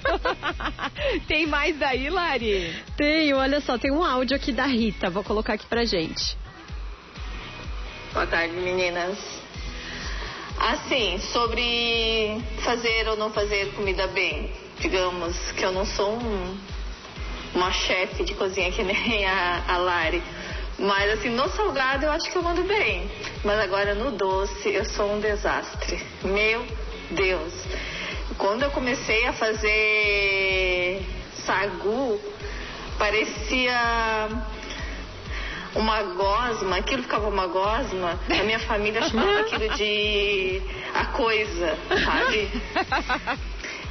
tem 1.27 1.45
mais 1.47 1.77
daí, 1.77 2.09
Lari? 2.09 2.75
Tenho, 2.95 3.37
olha 3.37 3.59
só, 3.61 3.77
tem 3.77 3.91
um 3.91 4.03
áudio 4.03 4.35
aqui 4.37 4.51
da 4.51 4.65
Rita. 4.65 5.09
Vou 5.09 5.23
colocar 5.23 5.53
aqui 5.53 5.65
pra 5.65 5.83
gente. 5.83 6.37
Boa 8.13 8.27
tarde, 8.27 8.53
meninas. 8.55 9.17
Assim, 10.59 11.17
sobre 11.19 12.39
fazer 12.63 13.07
ou 13.07 13.17
não 13.17 13.31
fazer 13.31 13.71
comida 13.73 14.07
bem. 14.07 14.51
Digamos 14.79 15.35
que 15.53 15.63
eu 15.63 15.71
não 15.71 15.85
sou 15.85 16.13
um- 16.13 16.57
uma 17.55 17.71
chefe 17.71 18.23
de 18.23 18.33
cozinha 18.35 18.71
que 18.71 18.83
nem 18.83 19.25
a, 19.25 19.63
a 19.67 19.77
Lari. 19.77 20.21
Mas 20.77 21.11
assim, 21.13 21.29
no 21.29 21.47
salgado 21.49 22.05
eu 22.05 22.11
acho 22.11 22.29
que 22.31 22.37
eu 22.37 22.43
mando 22.43 22.63
bem. 22.63 23.09
Mas 23.43 23.59
agora 23.59 23.93
no 23.95 24.11
doce 24.11 24.69
eu 24.69 24.85
sou 24.85 25.13
um 25.13 25.19
desastre. 25.19 26.01
Meu 26.23 26.65
Deus. 27.11 27.53
Quando 28.37 28.63
eu 28.63 28.71
comecei 28.71 29.25
a 29.27 29.33
fazer 29.33 31.05
sagu, 31.45 32.19
parecia 32.97 34.29
uma 35.75 36.03
gosma, 36.03 36.77
aquilo 36.77 37.03
ficava 37.03 37.27
uma 37.27 37.47
gosma, 37.47 38.19
a 38.29 38.43
minha 38.43 38.59
família 38.59 39.01
chamava 39.03 39.41
aquilo 39.41 39.69
de 39.75 40.61
a 40.93 41.05
coisa, 41.05 41.77
sabe? 42.03 42.49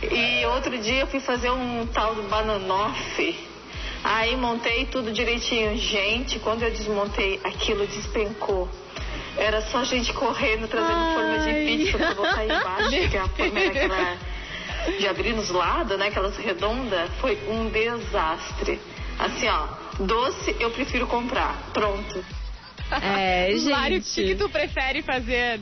E 0.03 0.47
outro 0.47 0.79
dia 0.79 1.01
eu 1.01 1.07
fui 1.07 1.21
fazer 1.21 1.51
um 1.51 1.87
tal 1.87 2.15
do 2.15 2.23
bananofe. 2.23 3.49
Aí 4.03 4.35
montei 4.37 4.87
tudo 4.87 5.13
direitinho. 5.13 5.77
Gente, 5.77 6.39
quando 6.39 6.63
eu 6.63 6.71
desmontei, 6.71 7.39
aquilo 7.45 7.87
despencou. 7.87 8.69
Era 9.37 9.61
só 9.61 9.85
gente 9.85 10.13
correndo, 10.13 10.67
trazendo 10.69 11.15
forma 11.15 11.39
de 11.39 11.53
pizza 11.53 11.99
pra 11.99 12.15
botar 12.15 12.45
embaixo, 12.45 13.11
que 13.11 13.17
a 13.17 13.29
forma 13.29 13.61
era 13.61 13.69
aquela 13.71 14.17
de 14.99 15.07
abrir 15.09 15.35
nos 15.35 15.51
lados, 15.51 15.99
né? 15.99 16.09
Aquelas 16.09 16.37
redondas. 16.37 17.11
Foi 17.21 17.39
um 17.49 17.69
desastre. 17.69 18.81
Assim, 19.19 19.49
ó, 19.49 19.67
doce 20.05 20.57
eu 20.59 20.71
prefiro 20.71 21.07
comprar. 21.07 21.71
Pronto. 21.73 22.25
É, 23.03 23.55
Lari, 23.65 23.99
o 23.99 24.01
que, 24.03 24.09
que 24.09 24.27
gente. 24.29 24.35
tu 24.37 24.49
prefere 24.49 25.03
fazer? 25.03 25.61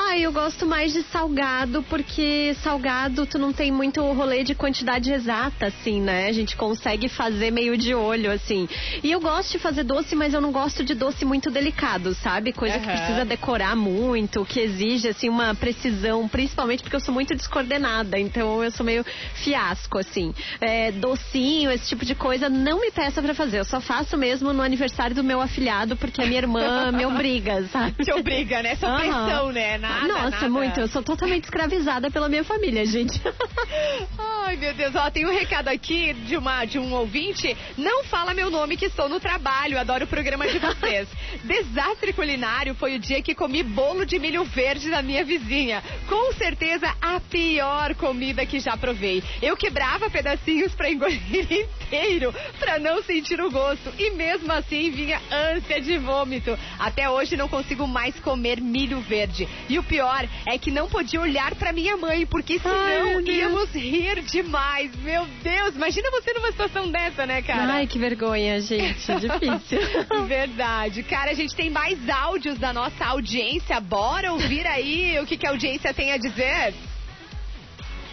Ah, 0.00 0.16
eu 0.16 0.32
gosto 0.32 0.64
mais 0.64 0.92
de 0.92 1.02
salgado, 1.02 1.82
porque 1.82 2.54
salgado 2.62 3.26
tu 3.26 3.36
não 3.36 3.52
tem 3.52 3.72
muito 3.72 4.00
rolê 4.12 4.44
de 4.44 4.54
quantidade 4.54 5.12
exata, 5.12 5.66
assim, 5.66 6.00
né? 6.00 6.28
A 6.28 6.32
gente 6.32 6.56
consegue 6.56 7.08
fazer 7.08 7.50
meio 7.50 7.76
de 7.76 7.92
olho, 7.94 8.30
assim. 8.30 8.68
E 9.02 9.10
eu 9.10 9.20
gosto 9.20 9.50
de 9.52 9.58
fazer 9.58 9.82
doce, 9.82 10.14
mas 10.14 10.32
eu 10.34 10.40
não 10.40 10.52
gosto 10.52 10.84
de 10.84 10.94
doce 10.94 11.24
muito 11.24 11.50
delicado, 11.50 12.14
sabe? 12.14 12.52
Coisa 12.52 12.78
que 12.78 12.86
Aham. 12.86 12.96
precisa 12.96 13.24
decorar 13.24 13.74
muito, 13.74 14.44
que 14.44 14.60
exige, 14.60 15.08
assim, 15.08 15.28
uma 15.28 15.52
precisão, 15.54 16.28
principalmente 16.28 16.82
porque 16.84 16.94
eu 16.94 17.00
sou 17.00 17.12
muito 17.12 17.34
descoordenada, 17.34 18.18
então 18.20 18.62
eu 18.62 18.70
sou 18.70 18.86
meio 18.86 19.04
fiasco, 19.34 19.98
assim. 19.98 20.32
É, 20.60 20.92
docinho, 20.92 21.72
esse 21.72 21.88
tipo 21.88 22.04
de 22.04 22.14
coisa, 22.14 22.48
não 22.48 22.80
me 22.80 22.92
peça 22.92 23.20
pra 23.20 23.34
fazer. 23.34 23.58
Eu 23.58 23.64
só 23.64 23.80
faço 23.80 24.16
mesmo 24.16 24.52
no 24.52 24.62
aniversário 24.62 25.16
do 25.16 25.24
meu 25.24 25.40
afilhado, 25.40 25.96
porque 25.96 26.22
a 26.22 26.26
minha 26.26 26.38
irmã 26.40 26.92
me 26.92 27.04
obriga, 27.10 27.64
sabe? 27.64 28.04
Te 28.04 28.12
obriga, 28.12 28.62
né? 28.62 28.70
Essa 28.70 28.86
Aham. 28.86 29.00
pressão, 29.00 29.52
né? 29.52 29.87
Nada, 29.88 30.06
Nossa, 30.08 30.30
nada. 30.30 30.48
muito. 30.48 30.80
Eu 30.80 30.88
sou 30.88 31.02
totalmente 31.02 31.44
escravizada 31.44 32.10
pela 32.10 32.28
minha 32.28 32.44
família, 32.44 32.84
gente. 32.84 33.20
Ai, 34.18 34.56
meu 34.56 34.74
Deus, 34.74 34.94
ó, 34.94 35.10
tem 35.10 35.26
um 35.26 35.32
recado 35.32 35.68
aqui 35.68 36.12
de, 36.12 36.36
uma, 36.36 36.64
de 36.64 36.78
um 36.78 36.92
ouvinte. 36.94 37.56
Não 37.76 38.04
fala 38.04 38.34
meu 38.34 38.50
nome 38.50 38.76
que 38.76 38.86
estou 38.86 39.08
no 39.08 39.18
trabalho, 39.20 39.78
adoro 39.78 40.04
o 40.04 40.08
programa 40.08 40.46
de 40.48 40.58
vocês. 40.58 41.08
Desastre 41.44 42.12
culinário 42.12 42.74
foi 42.74 42.96
o 42.96 42.98
dia 42.98 43.22
que 43.22 43.34
comi 43.34 43.62
bolo 43.62 44.04
de 44.04 44.18
milho 44.18 44.44
verde 44.44 44.90
da 44.90 45.02
minha 45.02 45.24
vizinha. 45.24 45.82
Com 46.08 46.32
certeza 46.34 46.94
a 47.00 47.20
pior 47.20 47.94
comida 47.94 48.46
que 48.46 48.60
já 48.60 48.76
provei. 48.76 49.22
Eu 49.42 49.56
quebrava 49.56 50.10
pedacinhos 50.10 50.74
pra 50.74 50.90
engolir 50.90 51.68
inteiro, 51.88 52.34
pra 52.58 52.78
não 52.78 53.02
sentir 53.02 53.40
o 53.40 53.50
gosto. 53.50 53.92
E 53.98 54.10
mesmo 54.10 54.52
assim 54.52 54.90
vinha 54.90 55.20
ânsia 55.30 55.80
de 55.80 55.96
vômito. 55.98 56.56
Até 56.78 57.08
hoje 57.08 57.36
não 57.36 57.48
consigo 57.48 57.86
mais 57.86 58.14
comer 58.20 58.60
milho 58.60 59.00
verde. 59.00 59.48
E 59.68 59.78
o 59.78 59.82
pior 59.82 60.28
é 60.46 60.58
que 60.58 60.70
não 60.70 60.88
podia 60.88 61.20
olhar 61.20 61.54
pra 61.54 61.72
minha 61.72 61.96
mãe, 61.96 62.26
porque 62.26 62.58
senão 62.58 62.76
Ai, 62.76 63.22
íamos 63.24 63.70
rir 63.72 64.20
demais. 64.22 64.94
Meu 64.96 65.26
Deus, 65.42 65.74
imagina 65.74 66.10
você 66.10 66.32
numa 66.34 66.50
situação 66.50 66.90
dessa, 66.90 67.26
né, 67.26 67.40
cara? 67.42 67.74
Ai, 67.74 67.86
que 67.86 67.98
vergonha, 67.98 68.60
gente. 68.60 69.06
Difícil. 69.18 69.78
Verdade. 70.26 71.02
Cara, 71.02 71.30
a 71.30 71.34
gente 71.34 71.54
tem 71.56 71.70
mais 71.70 71.98
áudios 72.08 72.58
da 72.58 72.72
nossa 72.72 73.04
audiência. 73.06 73.80
Bora 73.80 74.32
ouvir 74.32 74.66
aí 74.66 75.18
o 75.20 75.26
que, 75.26 75.36
que 75.36 75.46
a 75.46 75.50
audiência 75.50 75.94
tem 75.94 76.12
a 76.12 76.18
dizer? 76.18 76.74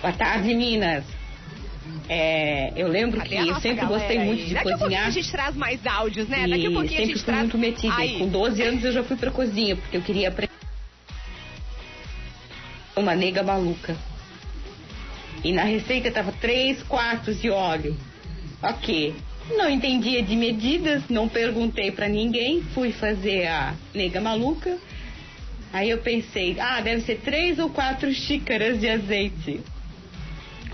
Boa 0.02 0.14
tarde, 0.14 0.54
Minas. 0.54 1.15
É, 2.08 2.72
eu 2.76 2.88
lembro 2.88 3.18
Cadê 3.18 3.30
que 3.30 3.48
eu 3.50 3.56
sempre 3.60 3.86
gostei 3.86 4.18
aí? 4.18 4.26
muito 4.26 4.46
de 4.46 4.54
Daqui 4.54 4.68
a 4.68 4.78
pouquinho 4.78 4.80
cozinhar. 4.90 5.08
a 5.08 5.10
gente 5.10 5.32
traz 5.32 5.56
mais 5.56 5.86
áudios, 5.86 6.28
né? 6.28 6.48
Daqui 6.48 6.68
a 6.68 6.72
pouquinho 6.72 7.02
a 7.02 7.06
gente 7.06 7.14
fui 7.16 7.24
traz. 7.24 7.40
muito 7.42 7.58
metida. 7.58 7.96
Aí. 7.96 8.20
Com 8.20 8.28
12 8.28 8.62
anos 8.62 8.84
eu 8.84 8.92
já 8.92 9.04
fui 9.04 9.18
pra 9.18 9.32
cozinha, 9.32 9.76
porque 9.76 9.98
eu 9.98 10.02
queria 10.02 10.30
aprender 10.30 10.52
uma 12.96 13.16
nega 13.16 13.44
maluca. 13.44 13.96
E 15.44 15.52
na 15.52 15.64
receita 15.64 16.10
tava 16.12 16.32
3 16.32 16.82
quartos 16.84 17.42
de 17.42 17.50
óleo. 17.50 17.96
Ok. 18.64 19.14
Não 19.52 19.70
entendia 19.70 20.24
de 20.24 20.36
medidas, 20.36 21.04
não 21.08 21.28
perguntei 21.30 21.92
pra 21.92 22.08
ninguém, 22.08 22.64
fui 22.74 22.92
fazer 22.92 23.46
a 23.48 23.76
nega 23.94 24.20
maluca. 24.20 24.78
Aí 25.72 25.90
eu 25.90 25.98
pensei, 26.00 26.58
ah, 26.60 26.80
deve 26.82 27.02
ser 27.02 27.20
três 27.20 27.60
ou 27.60 27.70
quatro 27.70 28.12
xícaras 28.14 28.80
de 28.80 28.90
azeite. 28.90 29.60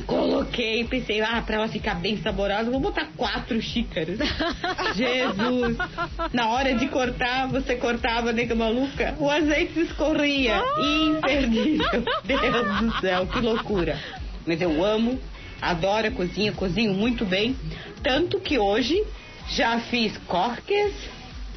Coloquei, 0.06 0.84
pensei, 0.86 1.22
ah, 1.22 1.42
pra 1.46 1.56
ela 1.56 1.68
ficar 1.68 1.96
bem 1.96 2.18
saborosa, 2.18 2.72
vou 2.72 2.80
botar 2.80 3.08
quatro 3.16 3.62
xícaras. 3.62 4.18
Jesus! 4.96 5.78
Na 6.34 6.50
hora 6.50 6.74
de 6.74 6.88
cortar, 6.88 7.48
você 7.48 7.76
cortava, 7.76 8.32
nega 8.32 8.56
maluca, 8.56 9.16
o 9.20 9.30
azeite 9.30 9.80
escorria. 9.80 10.62
Imperdível. 10.80 12.04
Deus 12.24 12.80
do 12.80 13.02
céu, 13.02 13.28
que 13.28 13.40
loucura. 13.40 14.00
Mas 14.46 14.60
eu 14.62 14.84
amo, 14.84 15.20
adoro 15.62 16.08
a 16.08 16.12
cozinha, 16.12 16.52
cozinho 16.52 16.94
muito 16.94 17.26
bem. 17.26 17.56
Tanto 18.02 18.40
que 18.40 18.58
hoje 18.58 19.04
já 19.50 19.80
fiz 19.80 20.18
corques 20.26 20.94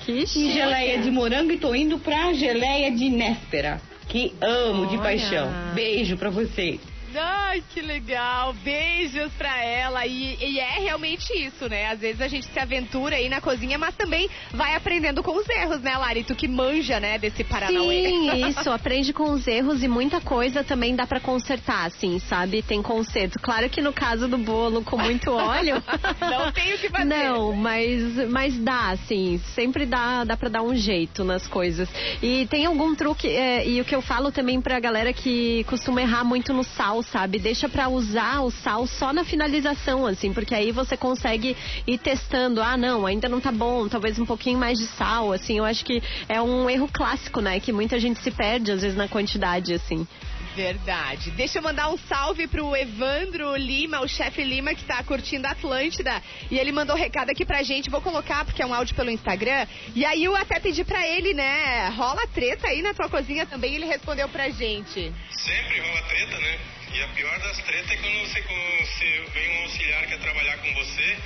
Que 0.05 0.23
e 0.23 0.53
geleia 0.53 0.99
de 0.99 1.11
morango 1.11 1.53
e 1.53 1.57
tô 1.59 1.75
indo 1.75 1.99
pra 1.99 2.33
geleia 2.35 2.91
de 2.91 3.09
néspera. 3.09 3.81
Que 4.09 4.35
amo 4.41 4.87
de 4.87 4.95
Olha. 4.97 5.03
paixão. 5.03 5.51
Beijo 5.75 6.17
pra 6.19 6.29
vocês. 6.29 6.79
Ai, 7.17 7.63
que 7.73 7.81
legal. 7.81 8.53
Beijos 8.53 9.33
pra 9.35 9.63
ela. 9.63 10.07
E, 10.07 10.37
e 10.41 10.59
é 10.59 10.81
realmente 10.81 11.33
isso, 11.33 11.69
né? 11.69 11.91
Às 11.91 12.01
vezes 12.01 12.21
a 12.21 12.29
gente 12.29 12.47
se 12.47 12.59
aventura 12.59 13.17
aí 13.17 13.29
na 13.29 13.41
cozinha, 13.41 13.79
mas 13.79 13.95
também 13.95 14.29
vai 14.53 14.75
aprendendo 14.75 15.23
com 15.23 15.37
os 15.37 15.49
erros, 15.49 15.81
né, 15.81 15.97
Lari? 15.97 16.25
Tu 16.25 16.35
que 16.35 16.49
manja, 16.49 16.99
né, 16.99 17.19
desse 17.19 17.45
Paranauê. 17.45 18.09
Sim, 18.09 18.49
isso, 18.49 18.71
aprende 18.71 19.13
com 19.13 19.31
os 19.31 19.47
erros 19.47 19.83
e 19.83 19.89
muita 19.89 20.21
coisa 20.21 20.65
também 20.65 20.97
dá 20.97 21.07
pra 21.07 21.21
consertar, 21.21 21.87
assim, 21.87 22.19
sabe? 22.19 22.63
Tem 22.63 22.83
conserto. 22.83 23.39
Claro 23.39 23.69
que 23.71 23.81
no 23.81 23.93
caso 23.93 24.27
do 24.27 24.39
bolo 24.39 24.83
com 24.83 24.97
muito 24.97 25.31
óleo. 25.31 25.83
Não 26.21 26.51
tem 26.53 26.75
o 26.75 26.79
que 26.79 26.89
fazer. 26.89 27.05
Não, 27.05 27.53
mas, 27.53 28.31
mas 28.31 28.59
dá, 28.59 28.91
assim, 28.91 29.41
sempre 29.55 29.87
dá, 29.87 30.25
dá 30.25 30.37
pra 30.37 30.49
dar 30.49 30.63
um 30.63 30.75
jeito 30.75 31.23
nas 31.23 31.47
coisas. 31.47 31.89
E 32.23 32.47
tem 32.47 32.67
algum 32.67 32.95
truque, 32.95 33.29
é, 33.29 33.67
e 33.67 33.81
o 33.81 33.85
que 33.85 33.95
eu 33.95 34.03
falo 34.03 34.33
também 34.33 34.61
pra 34.61 34.81
galera 34.81 35.13
que 35.13 35.65
costuma 35.65 36.03
errar 36.03 36.25
muito 36.25 36.53
no 36.53 36.65
sal, 36.65 37.04
sabe? 37.05 37.39
Deixa 37.39 37.69
pra 37.69 37.89
usar 37.89 38.41
o 38.41 38.51
sal 38.51 38.87
só 38.87 39.13
na 39.13 39.25
finalização, 39.25 40.07
assim, 40.07 40.33
porque 40.33 40.55
aí 40.55 40.73
você 40.73 40.97
consegue 40.97 41.57
ir 41.87 41.99
testando. 41.99 42.61
Ah, 42.63 42.77
não, 42.77 43.07
ainda 43.07 43.29
não 43.29 43.41
tá 43.41 43.53
bom, 43.53 43.89
talvez 43.89 44.19
um 44.19 44.27
pouquinho 44.27 44.59
mais 44.59 44.79
de 44.79 44.87
sal, 44.87 45.33
assim. 45.33 45.59
Eu 45.59 45.65
acho 45.65 45.85
que 45.85 46.03
é 46.29 46.41
um 46.41 46.69
erro 46.69 46.89
clássico, 46.93 47.41
né? 47.41 47.61
Que 47.61 47.73
muita 47.73 47.99
gente 47.99 48.21
se 48.21 48.31
perde, 48.31 48.73
às 48.73 48.83
vezes, 48.83 48.97
na 48.97 49.09
quantidade, 49.09 49.75
assim. 49.75 50.07
Verdade. 50.55 51.33
Deixa 51.33 51.59
eu 51.59 51.63
mandar 51.63 51.89
um 51.91 51.99
salve 51.99 52.47
pro 52.47 52.77
Evandro 52.77 53.57
Lima, 53.57 54.01
o 54.01 54.09
chefe 54.09 54.45
Lima, 54.45 54.75
que 54.75 54.85
tá 54.85 55.03
curtindo 55.03 55.47
a 55.49 55.51
Atlântida. 55.51 56.23
E 56.51 56.59
ele 56.59 56.71
mandou 56.71 56.95
recado 56.95 57.31
aqui 57.31 57.45
pra 57.45 57.63
gente. 57.63 57.91
Vou 57.91 58.01
colocar, 58.01 58.45
porque 58.45 58.63
é 58.63 58.67
um 58.67 58.73
áudio 58.73 58.95
pelo 58.95 59.11
Instagram. 59.11 59.67
E 59.95 60.05
aí 60.05 60.23
eu 60.23 60.37
até 60.37 60.61
pedi 60.61 60.85
pra 60.85 61.07
ele, 61.09 61.35
né? 61.35 61.89
Rola 61.89 62.27
treta 62.29 62.69
aí 62.69 62.83
na 62.83 62.95
tua 62.95 63.09
cozinha 63.09 63.45
também. 63.47 63.75
Ele 63.75 63.87
respondeu 63.87 64.29
pra 64.29 64.49
gente. 64.49 65.13
Sempre 65.31 65.81
rola 65.81 66.03
treta, 66.03 66.39
né? 66.39 66.59
E 66.95 67.03
a 67.03 67.09
pior 67.09 67.39
das 67.41 67.59
tretas 67.59 67.91
é 67.91 67.97
quando 67.97 68.21
você, 68.21 68.41
quando 68.43 68.87
você 68.87 69.25
vem 69.33 69.59
um 69.59 69.63
auxiliar 69.65 70.07
que 70.07 70.19
trabalhar 70.19 70.59
com 70.59 70.73
você. 70.75 71.17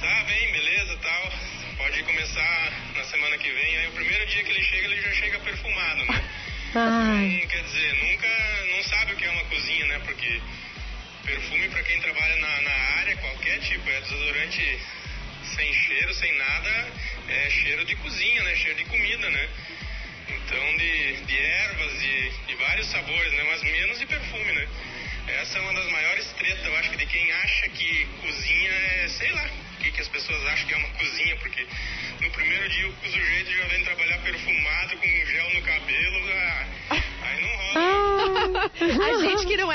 Tá, 0.00 0.24
bem, 0.24 0.52
beleza, 0.52 0.96
tal. 1.02 1.32
Pode 1.76 2.02
começar 2.04 2.72
na 2.94 3.04
semana 3.04 3.36
que 3.36 3.50
vem. 3.50 3.76
Aí 3.78 3.88
o 3.88 3.92
primeiro 3.92 4.26
dia 4.26 4.44
que 4.44 4.50
ele 4.50 4.62
chega, 4.62 4.86
ele 4.86 5.02
já 5.02 5.12
chega 5.14 5.40
perfumado, 5.40 6.04
né? 6.04 6.49
Ai. 6.74 7.26
Então, 7.26 7.48
quer 7.48 7.62
dizer, 7.64 7.94
nunca, 7.94 8.66
não 8.76 8.82
sabe 8.84 9.12
o 9.12 9.16
que 9.16 9.24
é 9.24 9.30
uma 9.30 9.44
cozinha, 9.44 9.86
né? 9.86 9.98
Porque 10.04 10.40
perfume 11.24 11.68
pra 11.68 11.82
quem 11.82 12.00
trabalha 12.00 12.36
na, 12.36 12.60
na 12.62 12.72
área, 13.00 13.16
qualquer 13.16 13.58
tipo, 13.60 13.90
é 13.90 14.00
desodorante 14.00 14.78
sem 15.56 15.74
cheiro, 15.74 16.14
sem 16.14 16.32
nada, 16.38 16.92
é 17.28 17.50
cheiro 17.50 17.84
de 17.84 17.96
cozinha, 17.96 18.42
né? 18.44 18.54
Cheiro 18.56 18.78
de 18.78 18.84
comida, 18.84 19.30
né? 19.30 19.48
Então, 20.28 20.76
de, 20.76 21.16
de 21.24 21.38
ervas, 21.38 22.00
de, 22.00 22.30
de 22.46 22.54
vários 22.54 22.86
sabores, 22.86 23.32
né? 23.32 23.42
Mas 23.50 23.62
menos 23.62 23.98
de 23.98 24.06
perfume, 24.06 24.52
né? 24.52 24.68
Essa 25.40 25.58
é 25.58 25.60
uma 25.60 25.74
das 25.74 25.90
maiores 25.90 26.26
tretas, 26.32 26.64
eu 26.64 26.76
acho 26.76 26.90
que 26.90 26.96
de 26.96 27.06
quem 27.06 27.32
acha 27.32 27.68
que 27.68 28.06
cozinha 28.20 28.70
é, 28.72 29.08
sei 29.08 29.30
lá, 29.32 29.50
o 29.74 29.82
que, 29.82 29.92
que 29.92 30.00
as 30.00 30.08
pessoas 30.08 30.44
acham 30.46 30.66
que 30.66 30.74
é 30.74 30.76
uma 30.76 30.88
cozinha, 30.90 31.36
porque 31.36 31.66
no 32.20 32.30
primeiro 32.30 32.68
dia 32.68 32.88
o 32.88 33.10
sujeito 33.10 33.52
já 33.52 33.64
vem 33.66 33.84
trabalhar 33.84 34.18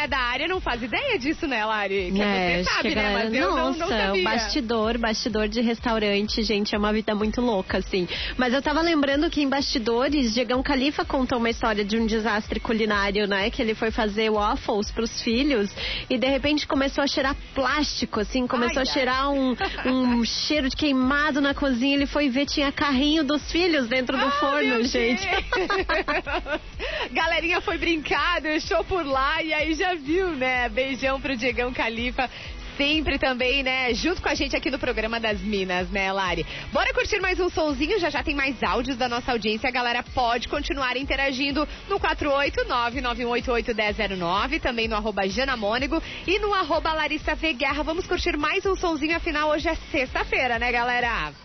é 0.05 0.07
da 0.07 0.17
área 0.17 0.47
não 0.47 0.61
faz 0.61 0.81
ideia 0.81 1.17
disso, 1.19 1.47
né, 1.47 1.65
Lari? 1.65 2.11
Que 2.13 2.21
É, 2.21 2.63
você 2.63 2.69
sabe, 2.69 2.89
né? 2.89 2.95
galera- 2.95 3.23
Mas 3.25 3.33
eu 3.33 3.49
não, 3.49 3.55
Nossa, 3.57 3.79
não 3.79 3.87
sabia. 3.87 4.21
o 4.21 4.23
bastidor, 4.23 4.97
bastidor 4.97 5.47
de 5.47 5.61
restaurante, 5.61 6.43
gente, 6.43 6.73
é 6.73 6.77
uma 6.77 6.93
vida 6.93 7.13
muito 7.15 7.41
louca, 7.41 7.77
assim. 7.79 8.07
Mas 8.37 8.53
eu 8.53 8.61
tava 8.61 8.81
lembrando 8.81 9.29
que 9.29 9.41
em 9.41 9.49
bastidores, 9.49 10.33
Diegão 10.33 10.61
Califa 10.63 11.03
contou 11.03 11.37
uma 11.37 11.49
história 11.49 11.83
de 11.83 11.97
um 11.97 12.05
desastre 12.05 12.59
culinário, 12.59 13.27
né? 13.27 13.49
Que 13.49 13.61
ele 13.61 13.73
foi 13.75 13.91
fazer 13.91 14.29
waffles 14.29 14.91
pros 14.91 15.21
filhos 15.21 15.69
e 16.09 16.17
de 16.17 16.27
repente 16.27 16.67
começou 16.67 17.03
a 17.03 17.07
cheirar 17.07 17.35
plástico, 17.53 18.19
assim, 18.19 18.45
começou 18.47 18.81
Ai, 18.81 18.87
a 18.87 18.91
cheirar 18.93 19.31
um, 19.31 19.55
um 19.85 20.23
cheiro 20.25 20.69
de 20.69 20.75
queimado 20.75 21.41
na 21.41 21.53
cozinha. 21.53 21.95
Ele 21.95 22.05
foi 22.05 22.29
ver, 22.29 22.45
tinha 22.45 22.71
carrinho 22.71 23.23
dos 23.23 23.51
filhos 23.51 23.87
dentro 23.87 24.17
do 24.17 24.25
Ah, 24.25 24.31
forno, 24.31 24.83
gente. 24.83 25.27
Galerinha 27.11 27.61
foi 27.61 27.77
brincar, 27.77 28.41
deixou 28.41 28.83
por 28.83 29.05
lá 29.05 29.41
e 29.41 29.53
aí 29.53 29.73
já 29.73 29.94
viu, 29.97 30.29
né? 30.29 30.69
Beijão 30.69 31.19
pro 31.19 31.35
Diegão 31.35 31.73
Califa. 31.73 32.29
Sempre 32.77 33.17
também, 33.17 33.63
né? 33.63 33.93
Junto 33.93 34.21
com 34.21 34.27
a 34.27 34.35
gente 34.35 34.53
aqui 34.53 34.69
no 34.69 34.77
programa 34.77 35.17
das 35.17 35.39
Minas, 35.39 35.89
né, 35.89 36.11
Lari? 36.11 36.45
Bora 36.73 36.93
curtir 36.93 37.21
mais 37.21 37.39
um 37.39 37.49
sonzinho? 37.49 37.97
Já 37.99 38.09
já 38.09 38.21
tem 38.21 38.35
mais 38.35 38.61
áudios 38.61 38.97
da 38.97 39.07
nossa 39.07 39.31
audiência. 39.31 39.69
A 39.69 39.71
galera 39.71 40.03
pode 40.03 40.49
continuar 40.49 40.97
interagindo 40.97 41.65
no 41.87 41.97
489-9188-1009, 42.01 44.59
também 44.59 44.89
no 44.89 44.95
arroba 44.95 45.25
Janamônigo 45.27 46.03
e 46.27 46.37
no 46.39 46.53
arroba 46.53 46.91
Larissa 46.91 47.33
V 47.33 47.53
Guerra. 47.53 47.81
Vamos 47.81 48.05
curtir 48.05 48.35
mais 48.35 48.65
um 48.65 48.75
sonzinho, 48.75 49.15
afinal 49.15 49.51
hoje 49.51 49.69
é 49.69 49.75
sexta-feira, 49.89 50.59
né, 50.59 50.69
galera? 50.69 51.44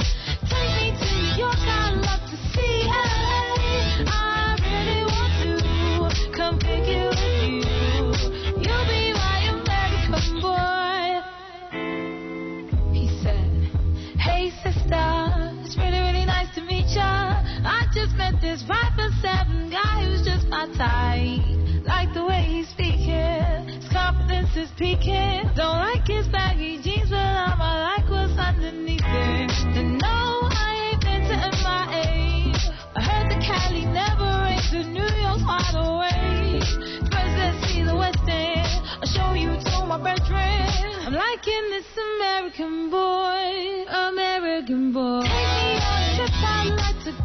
This 18.41 18.63
five 18.67 18.91
foot 18.97 19.13
seven 19.21 19.69
guy 19.69 20.03
who's 20.03 20.25
just 20.25 20.47
my 20.49 20.65
type. 20.73 21.85
Like 21.85 22.13
the 22.13 22.25
way 22.25 22.41
he's 22.41 22.67
speaking, 22.69 23.69
his 23.69 23.85
confidence 23.93 24.49
is 24.57 24.69
peaking. 24.77 25.45
Don't 25.55 25.77
like 25.77 26.05
his 26.09 26.27
baggy 26.27 26.81
jeans, 26.81 27.09
but 27.09 27.21
I'ma 27.21 27.93
like 27.93 28.09
what's 28.09 28.33
underneath 28.37 29.05
it. 29.05 29.51
And 29.77 30.01
no, 30.01 30.49
I 30.49 30.91
ain't 30.91 31.01
been 31.05 31.21
to 31.29 31.37
MIA. 31.37 32.57
I 32.97 33.01
heard 33.05 33.29
the 33.29 33.37
Cali 33.45 33.85
never 33.85 34.25
rains, 34.41 34.73
and 34.73 34.93
New 34.93 35.05
York's 35.21 35.45
wide 35.45 35.77
awake. 35.77 36.65
First, 37.13 37.33
let's 37.37 37.61
see 37.69 37.85
the 37.85 37.95
West 37.95 38.25
End. 38.25 38.65
I'll 39.01 39.09
show 39.09 39.33
you 39.37 39.53
to 39.53 39.85
my 39.85 40.01
bedroom. 40.01 41.05
I'm 41.05 41.13
liking 41.13 41.65
this 41.69 41.85
American 42.17 42.89
boy, 42.89 43.85
American 44.09 44.93
boy. 44.93 45.60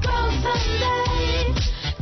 Go 0.03 0.17
someday. 0.43 1.55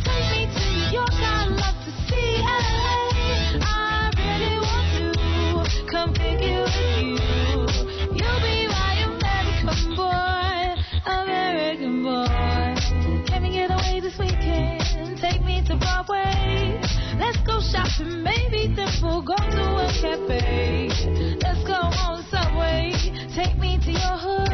Take 0.05 0.27
me 0.33 0.43
to 0.53 0.61
New 0.73 0.89
York, 0.93 1.15
I'd 1.15 1.49
love 1.51 1.79
to 1.85 1.91
see 2.09 2.39
LA. 2.41 3.61
I 3.61 4.11
really 4.19 4.59
want 4.65 5.71
to 5.71 5.87
come 5.91 6.11
with 6.13 6.41
you. 6.41 6.63
You'll 8.17 8.41
be 8.41 8.67
my 8.69 8.95
American 9.09 9.97
boy, 9.97 10.75
American 11.07 12.03
boy. 12.03 12.75
Can 13.27 13.43
we 13.43 13.51
get 13.51 13.71
away 13.71 14.01
this 14.01 14.19
weekend? 14.19 15.19
Take 15.21 15.43
me 15.45 15.63
to 15.67 15.77
Broadway. 15.77 16.81
Let's 17.19 17.39
go 17.47 17.61
shopping, 17.61 18.23
maybe 18.23 18.75
then 18.75 18.89
we'll 19.03 19.23
go 19.23 19.37
to 19.37 19.65
a 19.77 19.89
cafe. 20.01 20.89
Let's 21.43 21.65
go 21.67 21.75
on 21.75 22.25
Subway. 22.31 22.93
Take 23.35 23.59
me 23.59 23.79
to 23.79 23.91
your 23.91 24.19
hood. 24.19 24.54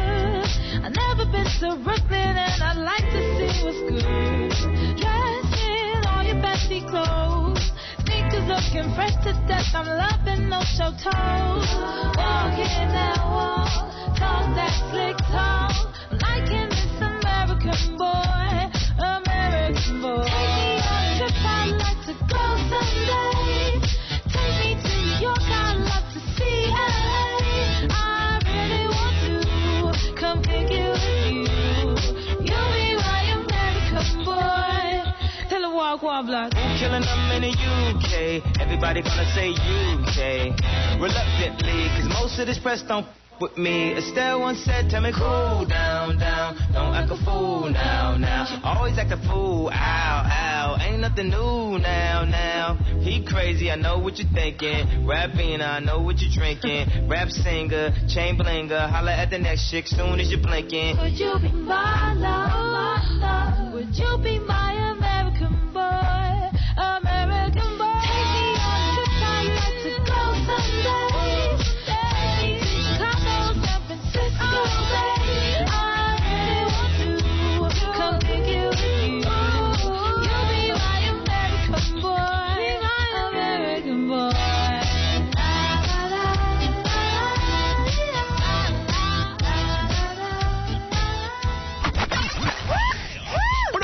To 9.23 9.33
death. 9.47 9.69
I'm 9.75 9.85
loving 9.85 10.49
those 10.49 10.65
show 10.77 10.89
toes. 10.97 11.67
Walking 12.17 12.89
that 12.89 13.19
wall. 13.21 13.67
Talk 14.17 14.45
that 14.55 14.73
slick. 14.89 15.17
I'm 15.29 15.69
liking 16.17 16.69
this 16.69 16.97
American 16.97 17.97
boy. 17.97 18.20
Block. 36.23 36.53
Who 36.53 36.61
killing 36.79 37.01
them 37.01 37.31
in 37.35 37.41
the 37.41 37.53
UK? 37.53 38.61
Everybody 38.61 39.01
gonna 39.01 39.25
say 39.33 39.49
UK. 39.51 40.53
Reluctantly, 40.99 41.89
cause 41.97 42.09
most 42.09 42.39
of 42.39 42.47
this 42.47 42.59
press 42.59 42.81
don't 42.83 43.05
f- 43.05 43.15
with 43.41 43.57
me. 43.57 43.93
Estelle 43.97 44.39
once 44.39 44.59
said, 44.63 44.89
tell 44.89 45.01
me 45.01 45.11
cool 45.11 45.65
down, 45.65 46.17
down. 46.19 46.55
Don't 46.73 46.93
act 46.95 47.11
a 47.11 47.17
fool 47.25 47.69
now, 47.69 48.15
now. 48.17 48.45
Always 48.63 48.97
act 48.97 49.11
a 49.11 49.17
fool, 49.27 49.69
ow, 49.69 49.73
ow. 49.73 50.77
Ain't 50.79 51.01
nothing 51.01 51.29
new 51.29 51.79
now, 51.79 52.23
now. 52.23 52.75
He 53.01 53.25
crazy, 53.25 53.71
I 53.71 53.75
know 53.75 53.97
what 53.97 54.17
you're 54.19 54.31
thinking. 54.31 55.07
Rapping, 55.07 55.61
I 55.61 55.79
know 55.79 56.01
what 56.01 56.19
you're 56.21 56.31
drinking. 56.31 57.09
Rap 57.09 57.29
singer, 57.29 57.89
chain 58.07 58.37
blinger. 58.37 58.89
Holla 58.89 59.11
at 59.13 59.29
the 59.31 59.39
next 59.39 59.71
chick 59.71 59.87
soon 59.87 60.19
as 60.19 60.29
you're 60.29 60.41
blinking. 60.41 60.97
Would 60.97 61.13
you 61.17 61.33
be 61.41 61.51
my 61.51 62.13
love? 62.13 63.73
Would 63.73 63.95
you 63.95 64.19
be 64.23 64.37
my 64.39 64.80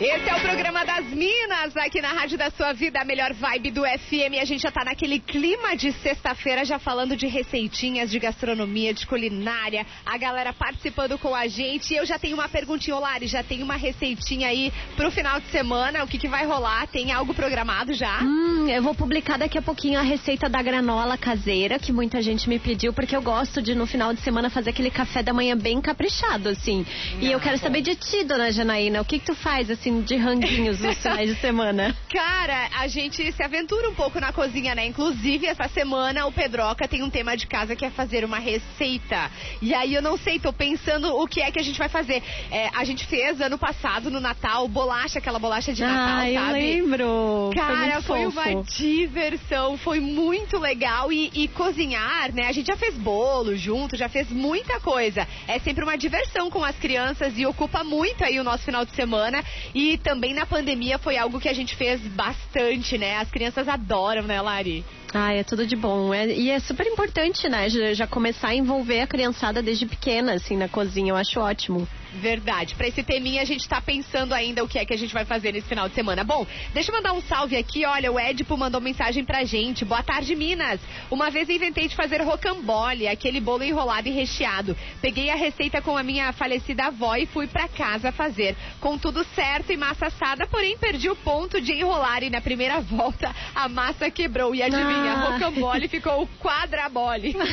Esse 0.00 0.28
é 0.28 0.34
o 0.34 0.40
programa 0.40 0.84
das 0.84 1.06
Minas, 1.06 1.76
aqui 1.76 2.00
na 2.00 2.08
Rádio 2.08 2.36
da 2.36 2.50
Sua 2.50 2.72
Vida, 2.72 3.00
a 3.00 3.04
melhor 3.04 3.32
vibe 3.32 3.70
do 3.70 3.82
FM. 3.82 4.40
A 4.40 4.44
gente 4.44 4.62
já 4.62 4.70
tá 4.70 4.84
naquele 4.84 5.20
clima 5.20 5.76
de 5.76 5.92
sexta-feira, 5.92 6.64
já 6.64 6.80
falando 6.80 7.16
de 7.16 7.28
receitinhas, 7.28 8.10
de 8.10 8.18
gastronomia, 8.18 8.92
de 8.92 9.06
culinária. 9.06 9.86
A 10.04 10.18
galera 10.18 10.52
participando 10.52 11.16
com 11.16 11.34
a 11.34 11.46
gente. 11.46 11.94
Eu 11.94 12.04
já 12.04 12.18
tenho 12.18 12.34
uma 12.34 12.48
perguntinha, 12.48 12.96
Olari, 12.96 13.28
já 13.28 13.44
tem 13.44 13.62
uma 13.62 13.76
receitinha 13.76 14.48
aí 14.48 14.72
pro 14.96 15.12
final 15.12 15.40
de 15.40 15.46
semana. 15.48 16.02
O 16.02 16.08
que, 16.08 16.18
que 16.18 16.28
vai 16.28 16.44
rolar? 16.44 16.88
Tem 16.88 17.12
algo 17.12 17.32
programado 17.32 17.92
já? 17.92 18.20
Hum, 18.20 18.68
eu 18.68 18.82
vou 18.82 18.94
publicar 18.96 19.38
daqui 19.38 19.58
a 19.58 19.62
pouquinho 19.62 20.00
a 20.00 20.02
receita 20.02 20.48
da 20.48 20.60
granola 20.60 21.16
caseira, 21.16 21.78
que 21.78 21.92
muita 21.92 22.20
gente 22.20 22.48
me 22.48 22.58
pediu, 22.58 22.92
porque 22.92 23.14
eu 23.14 23.22
gosto 23.22 23.62
de 23.62 23.74
no 23.74 23.86
final 23.86 24.12
de 24.12 24.20
semana 24.22 24.50
fazer 24.50 24.70
aquele 24.70 24.90
café 24.90 25.22
da 25.22 25.32
manhã 25.32 25.56
bem 25.56 25.80
caprichado, 25.80 26.48
assim. 26.48 26.84
E 27.20 27.30
eu 27.30 27.38
quero 27.38 27.58
saber 27.58 27.80
de 27.80 27.94
ti, 27.94 28.24
dona 28.24 28.50
Janaína, 28.50 29.00
o 29.00 29.04
que 29.04 29.18
que 29.18 29.26
tu 29.26 29.34
faz, 29.36 29.70
assim, 29.70 29.93
de 30.02 30.16
ranguinhos 30.16 30.80
nos 30.80 30.96
finais 31.02 31.28
de 31.34 31.40
semana? 31.40 31.94
Cara, 32.12 32.68
a 32.78 32.86
gente 32.88 33.30
se 33.32 33.42
aventura 33.42 33.88
um 33.88 33.94
pouco 33.94 34.20
na 34.20 34.32
cozinha, 34.32 34.74
né? 34.74 34.86
Inclusive, 34.86 35.46
essa 35.46 35.68
semana 35.68 36.26
o 36.26 36.32
Pedroca 36.32 36.86
tem 36.88 37.02
um 37.02 37.10
tema 37.10 37.36
de 37.36 37.46
casa 37.46 37.74
que 37.76 37.84
é 37.84 37.90
fazer 37.90 38.24
uma 38.24 38.38
receita. 38.38 39.30
E 39.60 39.74
aí 39.74 39.94
eu 39.94 40.02
não 40.02 40.16
sei, 40.16 40.38
tô 40.38 40.52
pensando 40.52 41.14
o 41.16 41.26
que 41.26 41.40
é 41.40 41.50
que 41.50 41.58
a 41.58 41.62
gente 41.62 41.78
vai 41.78 41.88
fazer. 41.88 42.22
É, 42.50 42.68
a 42.74 42.84
gente 42.84 43.06
fez 43.06 43.40
ano 43.40 43.58
passado, 43.58 44.10
no 44.10 44.20
Natal, 44.20 44.66
bolacha, 44.68 45.18
aquela 45.18 45.38
bolacha 45.38 45.72
de 45.72 45.82
Natal, 45.82 46.18
Ah, 46.18 46.30
eu 46.30 46.40
sabe? 46.40 46.52
lembro. 46.60 47.50
Foi 47.52 47.60
Cara, 47.60 48.02
foi, 48.02 48.24
fofo. 48.24 48.40
uma 48.40 48.62
diversão, 48.62 49.76
foi 49.78 50.00
muito 50.00 50.58
legal. 50.58 51.12
E, 51.12 51.30
e 51.34 51.48
cozinhar, 51.48 52.32
né? 52.34 52.46
A 52.48 52.52
gente 52.52 52.66
já 52.66 52.76
fez 52.76 52.94
bolo 52.96 53.56
junto, 53.56 53.96
já 53.96 54.08
fez 54.08 54.28
muita 54.30 54.80
coisa. 54.80 55.26
É 55.46 55.58
sempre 55.58 55.84
uma 55.84 55.96
diversão 55.96 56.50
com 56.50 56.64
as 56.64 56.76
crianças 56.76 57.36
e 57.36 57.44
ocupa 57.46 57.84
muito 57.84 58.24
aí 58.24 58.38
o 58.38 58.44
nosso 58.44 58.64
final 58.64 58.84
de 58.84 58.94
semana. 58.94 59.42
E 59.74 59.98
também 59.98 60.32
na 60.32 60.46
pandemia 60.46 60.98
foi 60.98 61.18
algo 61.18 61.40
que 61.40 61.48
a 61.48 61.52
gente 61.52 61.74
fez 61.74 62.00
bastante, 62.00 62.96
né? 62.96 63.16
As 63.16 63.30
crianças 63.30 63.66
adoram, 63.66 64.22
né, 64.22 64.40
Lari? 64.40 64.84
Ah, 65.16 65.32
é 65.32 65.44
tudo 65.44 65.64
de 65.64 65.76
bom. 65.76 66.12
É- 66.12 66.26
e 66.26 66.50
é 66.50 66.58
super 66.58 66.84
importante, 66.86 67.48
né? 67.48 67.68
Já, 67.68 67.94
já 67.94 68.06
começar 68.06 68.48
a 68.48 68.54
envolver 68.54 69.00
a 69.00 69.06
criançada 69.06 69.62
desde 69.62 69.86
pequena, 69.86 70.34
assim, 70.34 70.56
na 70.56 70.68
cozinha. 70.68 71.12
Eu 71.12 71.16
acho 71.16 71.38
ótimo. 71.38 71.86
Verdade. 72.14 72.74
Pra 72.76 72.86
esse 72.86 73.02
teminha 73.02 73.42
a 73.42 73.44
gente 73.44 73.68
tá 73.68 73.80
pensando 73.80 74.32
ainda 74.32 74.62
o 74.62 74.68
que 74.68 74.78
é 74.78 74.84
que 74.84 74.94
a 74.94 74.96
gente 74.96 75.12
vai 75.12 75.24
fazer 75.24 75.52
nesse 75.52 75.66
final 75.68 75.88
de 75.88 75.94
semana. 75.96 76.22
Bom, 76.22 76.46
deixa 76.72 76.90
eu 76.92 76.96
mandar 76.96 77.12
um 77.12 77.20
salve 77.20 77.56
aqui. 77.56 77.84
Olha, 77.84 78.10
o 78.12 78.18
Edipo 78.20 78.56
mandou 78.56 78.80
mensagem 78.80 79.24
pra 79.24 79.44
gente. 79.44 79.84
Boa 79.84 80.02
tarde, 80.02 80.34
Minas. 80.36 80.80
Uma 81.10 81.30
vez 81.30 81.48
inventei 81.48 81.88
de 81.88 81.96
fazer 81.96 82.22
rocambole, 82.22 83.08
aquele 83.08 83.40
bolo 83.40 83.64
enrolado 83.64 84.08
e 84.08 84.12
recheado. 84.12 84.76
Peguei 85.00 85.28
a 85.30 85.34
receita 85.34 85.82
com 85.82 85.96
a 85.96 86.02
minha 86.04 86.32
falecida 86.32 86.84
avó 86.86 87.16
e 87.16 87.26
fui 87.26 87.48
pra 87.48 87.66
casa 87.66 88.12
fazer. 88.12 88.56
Com 88.80 88.96
tudo 88.96 89.24
certo 89.34 89.72
e 89.72 89.76
massa 89.76 90.06
assada, 90.06 90.46
porém 90.46 90.78
perdi 90.78 91.10
o 91.10 91.16
ponto 91.16 91.60
de 91.60 91.72
enrolar 91.72 92.22
e 92.22 92.30
na 92.30 92.40
primeira 92.40 92.78
volta 92.80 93.34
a 93.54 93.68
massa 93.68 94.08
quebrou. 94.10 94.54
E 94.54 94.62
adivinha, 94.62 95.03
Ah. 95.12 95.30
rocambole 95.30 95.88
ficou 95.88 96.28
quadrabole. 96.40 97.34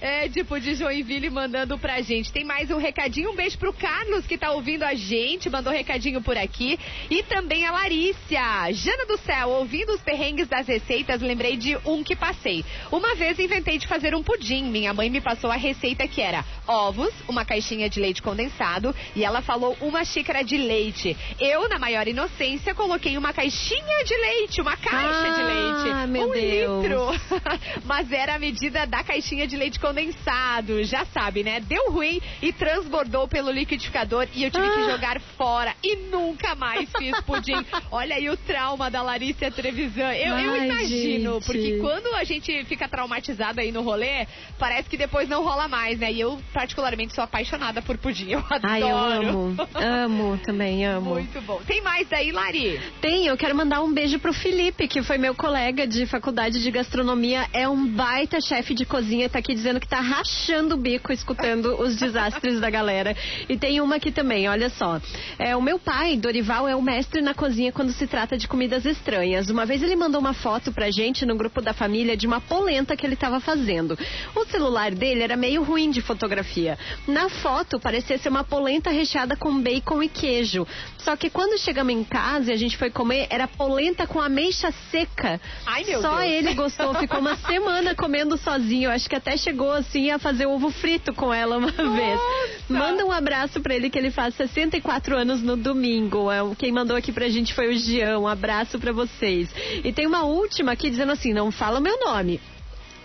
É, 0.00 0.28
tipo, 0.28 0.58
de 0.58 0.74
Joinville 0.74 1.30
mandando 1.30 1.78
pra 1.78 2.00
gente. 2.00 2.32
Tem 2.32 2.44
mais 2.44 2.70
um 2.70 2.76
recadinho, 2.76 3.30
um 3.30 3.36
beijo 3.36 3.58
pro 3.58 3.72
Carlos 3.72 4.26
que 4.26 4.36
tá 4.36 4.50
ouvindo 4.50 4.82
a 4.82 4.94
gente, 4.94 5.48
mandou 5.48 5.72
recadinho 5.72 6.20
por 6.20 6.36
aqui. 6.36 6.78
E 7.10 7.22
também 7.22 7.64
a 7.64 7.70
Larícia. 7.70 8.72
Jana 8.72 9.06
do 9.06 9.16
Céu, 9.18 9.50
ouvindo 9.50 9.92
os 9.92 10.00
perrengues 10.00 10.48
das 10.48 10.66
receitas, 10.66 11.20
lembrei 11.20 11.56
de 11.56 11.76
um 11.84 12.02
que 12.02 12.16
passei. 12.16 12.64
Uma 12.90 13.14
vez 13.14 13.38
inventei 13.38 13.78
de 13.78 13.86
fazer 13.86 14.14
um 14.14 14.22
pudim. 14.22 14.64
Minha 14.64 14.92
mãe 14.92 15.08
me 15.08 15.20
passou 15.20 15.50
a 15.50 15.56
receita 15.56 16.06
que 16.08 16.20
era 16.20 16.44
ovos, 16.66 17.12
uma 17.28 17.44
caixinha 17.44 17.88
de 17.88 18.00
leite 18.00 18.22
condensado 18.22 18.94
e 19.14 19.24
ela 19.24 19.42
falou 19.42 19.76
uma 19.80 20.04
xícara 20.04 20.42
de 20.42 20.56
leite. 20.56 21.16
Eu, 21.38 21.68
na 21.68 21.78
maior 21.78 22.06
inocência, 22.08 22.74
coloquei 22.74 23.16
uma 23.16 23.32
caixinha 23.32 24.04
de 24.04 24.16
leite, 24.16 24.60
uma 24.60 24.76
caixa 24.76 25.30
de 25.30 25.42
leite. 25.42 25.71
Ah, 25.92 26.06
meu 26.06 26.28
um 26.28 26.32
Deus. 26.32 26.82
litro. 26.82 27.06
Mas 27.84 28.10
era 28.12 28.34
a 28.34 28.38
medida 28.38 28.86
da 28.86 29.02
caixinha 29.02 29.46
de 29.46 29.56
leite 29.56 29.78
condensado. 29.80 30.82
Já 30.84 31.04
sabe, 31.06 31.42
né? 31.42 31.60
Deu 31.60 31.90
ruim 31.90 32.20
e 32.40 32.52
transbordou 32.52 33.26
pelo 33.28 33.50
liquidificador 33.50 34.26
e 34.34 34.44
eu 34.44 34.50
tive 34.50 34.68
que 34.70 34.80
Ah. 34.80 34.90
jogar 34.90 35.20
fora. 35.36 35.74
E 35.82 35.96
nunca 35.96 36.54
mais 36.54 36.88
fiz 36.98 37.18
pudim. 37.20 37.54
Olha 37.90 38.16
aí 38.16 38.28
o 38.28 38.36
trauma 38.36 38.90
da 38.90 39.02
Larissa 39.02 39.50
Trevisan. 39.50 40.12
Eu, 40.14 40.36
eu 40.38 40.52
Ai, 40.52 40.68
imagino, 40.68 41.34
gente. 41.34 41.46
porque 41.46 41.78
quando 41.80 42.14
a 42.16 42.24
gente 42.24 42.64
fica 42.64 42.88
traumatizado 42.88 43.60
aí 43.60 43.70
no 43.72 43.82
rolê, 43.82 44.26
parece 44.58 44.88
que 44.88 44.96
depois 44.96 45.28
não 45.28 45.42
rola 45.42 45.68
mais, 45.68 45.98
né? 45.98 46.12
E 46.12 46.20
eu, 46.20 46.38
particularmente, 46.52 47.14
sou 47.14 47.24
apaixonada 47.24 47.80
por 47.82 47.96
pudim. 47.98 48.30
Eu 48.30 48.38
adoro. 48.40 48.58
Ai, 48.62 48.82
eu 48.82 48.96
amo. 48.96 49.56
Amo 49.74 50.38
também, 50.44 50.84
amo. 50.86 51.10
Muito 51.10 51.40
bom. 51.42 51.60
Tem 51.66 51.80
mais 51.82 52.08
daí, 52.08 52.32
Lari? 52.32 52.80
Tem, 53.00 53.26
eu 53.26 53.36
quero 53.36 53.54
mandar 53.54 53.82
um 53.82 53.92
beijo 53.92 54.18
pro 54.18 54.32
Felipe, 54.32 54.88
que 54.88 55.02
foi 55.02 55.18
meu 55.18 55.34
colega 55.34 55.51
de 55.86 56.06
faculdade 56.06 56.62
de 56.62 56.70
gastronomia. 56.70 57.46
É 57.52 57.68
um 57.68 57.86
baita 57.86 58.40
chefe 58.40 58.72
de 58.72 58.86
cozinha, 58.86 59.28
tá 59.28 59.38
aqui 59.38 59.54
dizendo 59.54 59.78
que 59.78 59.86
tá 59.86 60.00
rachando 60.00 60.74
o 60.74 60.78
bico 60.78 61.12
escutando 61.12 61.78
os 61.78 61.94
desastres 61.96 62.58
da 62.58 62.70
galera. 62.70 63.14
E 63.50 63.58
tem 63.58 63.78
uma 63.78 63.96
aqui 63.96 64.10
também, 64.10 64.48
olha 64.48 64.70
só. 64.70 64.98
É, 65.38 65.54
o 65.54 65.60
meu 65.60 65.78
pai, 65.78 66.16
Dorival, 66.16 66.66
é 66.66 66.74
o 66.74 66.80
mestre 66.80 67.20
na 67.20 67.34
cozinha 67.34 67.70
quando 67.70 67.92
se 67.92 68.06
trata 68.06 68.38
de 68.38 68.48
comidas 68.48 68.86
estranhas. 68.86 69.50
Uma 69.50 69.66
vez 69.66 69.82
ele 69.82 69.94
mandou 69.94 70.22
uma 70.22 70.32
foto 70.32 70.72
pra 70.72 70.90
gente 70.90 71.26
no 71.26 71.36
grupo 71.36 71.60
da 71.60 71.74
família 71.74 72.16
de 72.16 72.26
uma 72.26 72.40
polenta 72.40 72.96
que 72.96 73.04
ele 73.04 73.14
tava 73.14 73.38
fazendo. 73.38 73.98
O 74.34 74.46
celular 74.46 74.92
dele 74.92 75.22
era 75.22 75.36
meio 75.36 75.62
ruim 75.62 75.90
de 75.90 76.00
fotografia. 76.00 76.78
Na 77.06 77.28
foto 77.28 77.78
parecia 77.78 78.16
ser 78.16 78.30
uma 78.30 78.42
polenta 78.42 78.88
recheada 78.88 79.36
com 79.36 79.60
bacon 79.60 80.02
e 80.02 80.08
queijo. 80.08 80.66
Só 80.96 81.14
que 81.14 81.28
quando 81.28 81.60
chegamos 81.60 81.92
em 81.92 82.04
casa 82.04 82.50
e 82.50 82.54
a 82.54 82.58
gente 82.58 82.78
foi 82.78 82.88
comer, 82.88 83.26
era 83.28 83.46
polenta 83.46 84.06
com 84.06 84.18
ameixa 84.18 84.72
seca. 84.90 85.41
Ai, 85.66 85.84
meu 85.84 86.00
Só 86.00 86.16
Deus. 86.20 86.30
ele 86.32 86.54
gostou, 86.54 86.94
ficou 86.94 87.20
uma 87.20 87.36
semana 87.36 87.94
comendo 87.94 88.36
sozinho. 88.36 88.90
Acho 88.90 89.08
que 89.08 89.16
até 89.16 89.36
chegou 89.36 89.72
assim 89.72 90.10
a 90.10 90.18
fazer 90.18 90.46
ovo 90.46 90.70
frito 90.70 91.12
com 91.12 91.32
ela 91.32 91.58
uma 91.58 91.70
vez. 91.70 92.20
Manda 92.68 93.04
um 93.04 93.12
abraço 93.12 93.60
pra 93.60 93.74
ele 93.74 93.90
que 93.90 93.98
ele 93.98 94.10
faz 94.10 94.34
64 94.34 95.16
anos 95.16 95.42
no 95.42 95.56
domingo. 95.56 96.30
É, 96.30 96.42
o- 96.42 96.54
Quem 96.54 96.72
mandou 96.72 96.96
aqui 96.96 97.12
pra 97.12 97.28
gente 97.28 97.54
foi 97.54 97.68
o 97.74 97.76
Jean. 97.78 98.18
Um 98.18 98.28
abraço 98.28 98.78
pra 98.78 98.92
vocês. 98.92 99.48
E 99.84 99.92
tem 99.92 100.06
uma 100.06 100.24
última 100.24 100.72
aqui 100.72 100.90
dizendo 100.90 101.12
assim: 101.12 101.32
não 101.32 101.50
fala 101.50 101.78
o 101.78 101.82
meu 101.82 101.98
nome. 102.00 102.40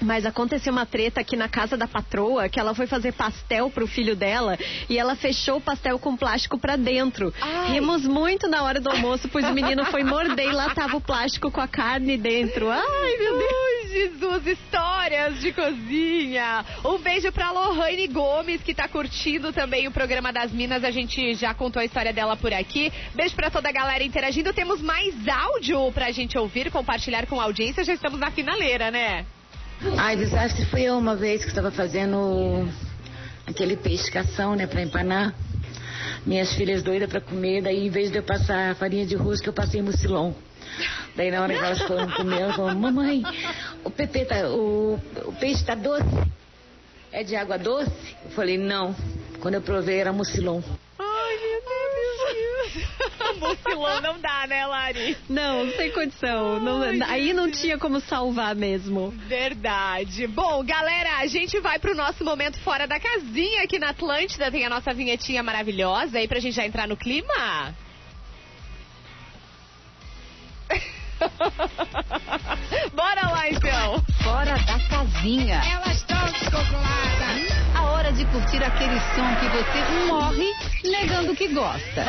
Mas 0.02 0.26
aconteceu 0.26 0.72
uma 0.72 0.86
treta 0.86 1.22
aqui 1.22 1.36
na 1.36 1.50
casa 1.50 1.76
da 1.76 1.88
patroa 1.88 2.50
que 2.50 2.60
ela 2.60 2.74
foi 2.76 2.88
fazer 2.88 3.14
pastel 3.14 3.70
pro 3.70 3.88
filho 3.88 4.16
dela 4.16 4.58
e 4.90 4.98
ela 4.98 5.16
fechou 5.16 5.58
o 5.58 5.62
pastel 5.62 5.98
com 5.98 6.16
plástico 6.16 6.58
pra 6.58 6.76
dentro. 6.76 7.34
Rimos 7.72 8.04
muito 8.04 8.48
na 8.48 8.64
hora 8.64 8.80
do 8.80 8.90
almoço, 8.90 9.28
pois 9.28 9.46
o 9.46 9.54
menino 9.54 9.86
foi 9.86 10.04
morder 10.04 10.50
e 10.50 10.52
lá 10.52 10.74
tava 10.74 10.98
o 10.98 11.02
plástico 11.02 11.52
com 11.52 11.62
a 11.62 11.68
carne 11.68 12.18
dentro. 12.18 12.70
Ai, 12.70 13.18
meu 13.20 13.38
Deus. 13.38 13.52
Ai, 13.52 13.88
Jesus, 13.88 14.48
histórias 14.48 15.40
de 15.40 15.52
cozinha. 15.52 16.66
Um 16.86 16.98
beijo 17.00 17.32
pra 17.32 17.52
Lohane 17.52 18.08
Gomes, 18.08 18.62
que 18.62 18.74
tá 18.74 18.88
curtindo 18.88 19.52
também 19.52 19.88
o 19.88 19.92
programa 19.92 20.32
das 20.32 20.52
Minas. 20.52 20.84
A 20.84 20.92
gente 20.92 21.34
já 21.34 21.54
contou 21.54 21.82
a 21.82 21.86
história 21.86 22.14
dela 22.14 22.38
por 22.38 22.54
aqui. 22.54 22.92
Beijo 23.16 23.36
pra 23.36 23.50
toda 23.50 23.70
a 23.70 23.72
galera 23.72 24.04
interagindo. 24.04 24.54
Temos 24.54 24.82
mais 24.82 25.16
áudio 25.28 25.92
pra 25.92 26.12
gente 26.12 26.38
ouvir, 26.38 26.72
compartilhar 26.72 27.26
com 27.26 27.42
a 27.42 27.46
audiência. 27.46 27.84
Já 27.84 27.94
estamos 27.94 28.20
na 28.20 28.30
finaleira, 28.30 28.92
né? 28.92 29.26
Ai, 29.98 30.16
desastre 30.16 30.66
fui 30.66 30.82
eu 30.82 30.98
uma 30.98 31.16
vez 31.16 31.44
que 31.44 31.50
estava 31.50 31.70
fazendo 31.70 32.68
aquele 33.46 33.78
peixe 33.78 34.10
cação, 34.10 34.56
né, 34.56 34.66
pra 34.66 34.82
empanar. 34.82 35.36
Minhas 36.26 36.54
filhas 36.54 36.82
doidas 36.82 37.08
pra 37.08 37.22
comer, 37.22 37.62
daí 37.62 37.86
em 37.86 37.90
vez 37.90 38.12
de 38.12 38.18
eu 38.18 38.24
passar 38.24 38.76
farinha 38.76 39.06
de 39.06 39.16
rosca, 39.16 39.48
eu 39.48 39.54
passei 39.54 39.82
mucilon. 39.82 40.34
Daí 41.16 41.30
na 41.30 41.42
hora 41.42 41.54
que 41.54 41.60
elas 41.60 41.82
foram 41.84 42.10
comer, 42.10 42.42
elas 42.42 42.56
falaram, 42.56 42.80
mamãe, 42.80 43.24
o 43.84 43.92
Pepe 43.92 44.26
tá, 44.26 44.50
o, 44.50 45.00
o 45.26 45.34
peixe 45.34 45.64
tá 45.64 45.76
doce. 45.76 46.06
é 47.12 47.24
de 47.24 47.36
água 47.36 47.58
doce? 47.58 47.92
Eu 48.26 48.32
falei, 48.32 48.58
não. 48.58 48.96
Quando 49.40 49.56
eu 49.56 49.62
provei 49.62 50.00
era 50.00 50.12
mucilon. 50.12 50.62
Ai, 50.98 51.38
meu 51.38 51.62
Deus. 52.82 53.17
Mucilão 53.40 54.02
não 54.02 54.20
dá, 54.20 54.48
né, 54.48 54.66
Lari? 54.66 55.18
Não, 55.30 55.70
sem 55.72 55.92
condição. 55.92 56.60
Não- 56.60 56.82
aí 57.08 57.34
não 57.34 57.50
tinha 57.52 57.78
como 57.78 58.00
salvar 58.00 58.56
mesmo. 58.56 59.10
Verdade. 59.28 60.28
Bom, 60.28 60.64
galera, 60.66 61.18
a 61.20 61.28
gente 61.28 61.60
vai 61.60 61.80
pro 61.80 61.96
nosso 61.96 62.24
momento 62.24 62.60
fora 62.60 62.88
da 62.88 63.00
casinha 63.00 63.64
aqui 63.64 63.80
na 63.80 63.90
Atlântida. 63.90 64.52
Tem 64.52 64.66
a 64.66 64.70
nossa 64.70 64.94
vinhetinha 64.94 65.44
maravilhosa 65.44 66.18
aí 66.20 66.28
pra 66.28 66.40
gente 66.40 66.56
já 66.56 66.66
entrar 66.66 66.88
no 66.88 66.98
clima. 66.98 67.74
Bora 72.94 73.30
lá 73.32 73.50
então. 73.50 74.04
Fora 74.24 74.56
da 74.58 74.80
casinha. 74.90 75.62
Elas 75.72 75.98
estão 75.98 76.26
descontroladas. 76.32 77.52
A 77.76 77.84
hora 77.84 78.12
de 78.12 78.26
curtir 78.26 78.64
aquele 78.64 79.00
som 79.16 79.36
que 79.40 79.48
você 79.50 79.80
morre 80.08 80.52
negando 80.88 81.36
que 81.36 81.48
gosta. 81.50 82.04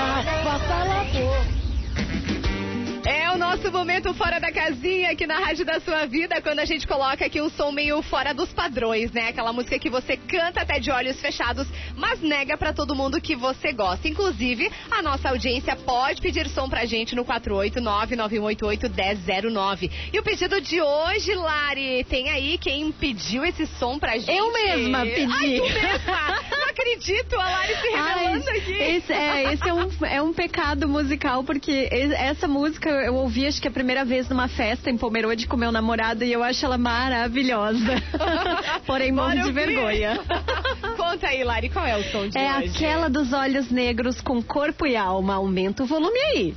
É 3.08 3.32
o 3.32 3.38
nosso 3.38 3.72
momento 3.72 4.12
fora 4.12 4.38
da 4.38 4.52
casinha 4.52 5.12
aqui 5.12 5.26
na 5.26 5.38
Rádio 5.38 5.64
da 5.64 5.80
Sua 5.80 6.04
Vida, 6.04 6.42
quando 6.42 6.58
a 6.58 6.66
gente 6.66 6.86
coloca 6.86 7.24
aqui 7.24 7.40
um 7.40 7.48
som 7.48 7.72
meio 7.72 8.02
fora 8.02 8.34
dos 8.34 8.52
padrões, 8.52 9.10
né? 9.12 9.28
Aquela 9.28 9.50
música 9.50 9.78
que 9.78 9.88
você 9.88 10.14
canta 10.14 10.60
até 10.60 10.78
de 10.78 10.90
olhos 10.90 11.18
fechados, 11.18 11.66
mas 11.96 12.20
nega 12.20 12.58
pra 12.58 12.74
todo 12.74 12.94
mundo 12.94 13.18
que 13.18 13.34
você 13.34 13.72
gosta. 13.72 14.06
Inclusive, 14.06 14.70
a 14.90 15.00
nossa 15.00 15.30
audiência 15.30 15.74
pode 15.74 16.20
pedir 16.20 16.50
som 16.50 16.68
pra 16.68 16.84
gente 16.84 17.16
no 17.16 17.24
489-9188-1009. 17.24 19.90
E 20.12 20.18
o 20.18 20.22
pedido 20.22 20.60
de 20.60 20.82
hoje, 20.82 21.34
Lari, 21.34 22.04
tem 22.04 22.28
aí 22.28 22.58
quem 22.58 22.92
pediu 22.92 23.42
esse 23.42 23.64
som 23.78 23.98
pra 23.98 24.18
gente? 24.18 24.36
Eu 24.36 24.52
mesma 24.52 25.06
pedi. 25.06 25.32
Ai, 25.32 25.56
tu 25.56 25.62
mesma! 25.62 26.38
Acredito, 26.78 27.34
a 27.34 27.42
Lari 27.42 27.74
se 27.74 27.88
revelando 27.88 28.44
Ai, 28.48 28.58
aqui. 28.58 28.72
Esse, 28.72 29.12
é, 29.12 29.52
esse 29.52 29.68
é 29.68 29.74
um, 29.74 29.88
é 30.06 30.22
um 30.22 30.32
pecado 30.32 30.88
musical, 30.88 31.42
porque 31.42 31.88
essa 31.90 32.46
música 32.46 32.88
eu 32.88 33.16
ouvi 33.16 33.46
acho 33.48 33.60
que 33.60 33.66
a 33.66 33.70
primeira 33.70 34.04
vez 34.04 34.28
numa 34.28 34.46
festa 34.46 34.88
em 34.88 34.96
Pomerode 34.96 35.48
com 35.48 35.56
meu 35.56 35.72
namorado 35.72 36.22
e 36.22 36.32
eu 36.32 36.42
acho 36.42 36.64
ela 36.64 36.78
maravilhosa. 36.78 38.00
Porém, 38.86 39.10
morro 39.10 39.42
de 39.42 39.50
vergonha. 39.50 40.20
Conta 40.96 41.26
aí, 41.26 41.42
Lari, 41.42 41.68
qual 41.68 41.84
é 41.84 41.96
o 41.96 42.04
som 42.12 42.28
de 42.28 42.38
É 42.38 42.58
hoje? 42.58 42.76
aquela 42.76 43.10
dos 43.10 43.32
olhos 43.32 43.70
negros 43.70 44.20
com 44.20 44.40
corpo 44.40 44.86
e 44.86 44.96
alma. 44.96 45.34
Aumenta 45.34 45.82
o 45.82 45.86
volume 45.86 46.18
aí. 46.32 46.54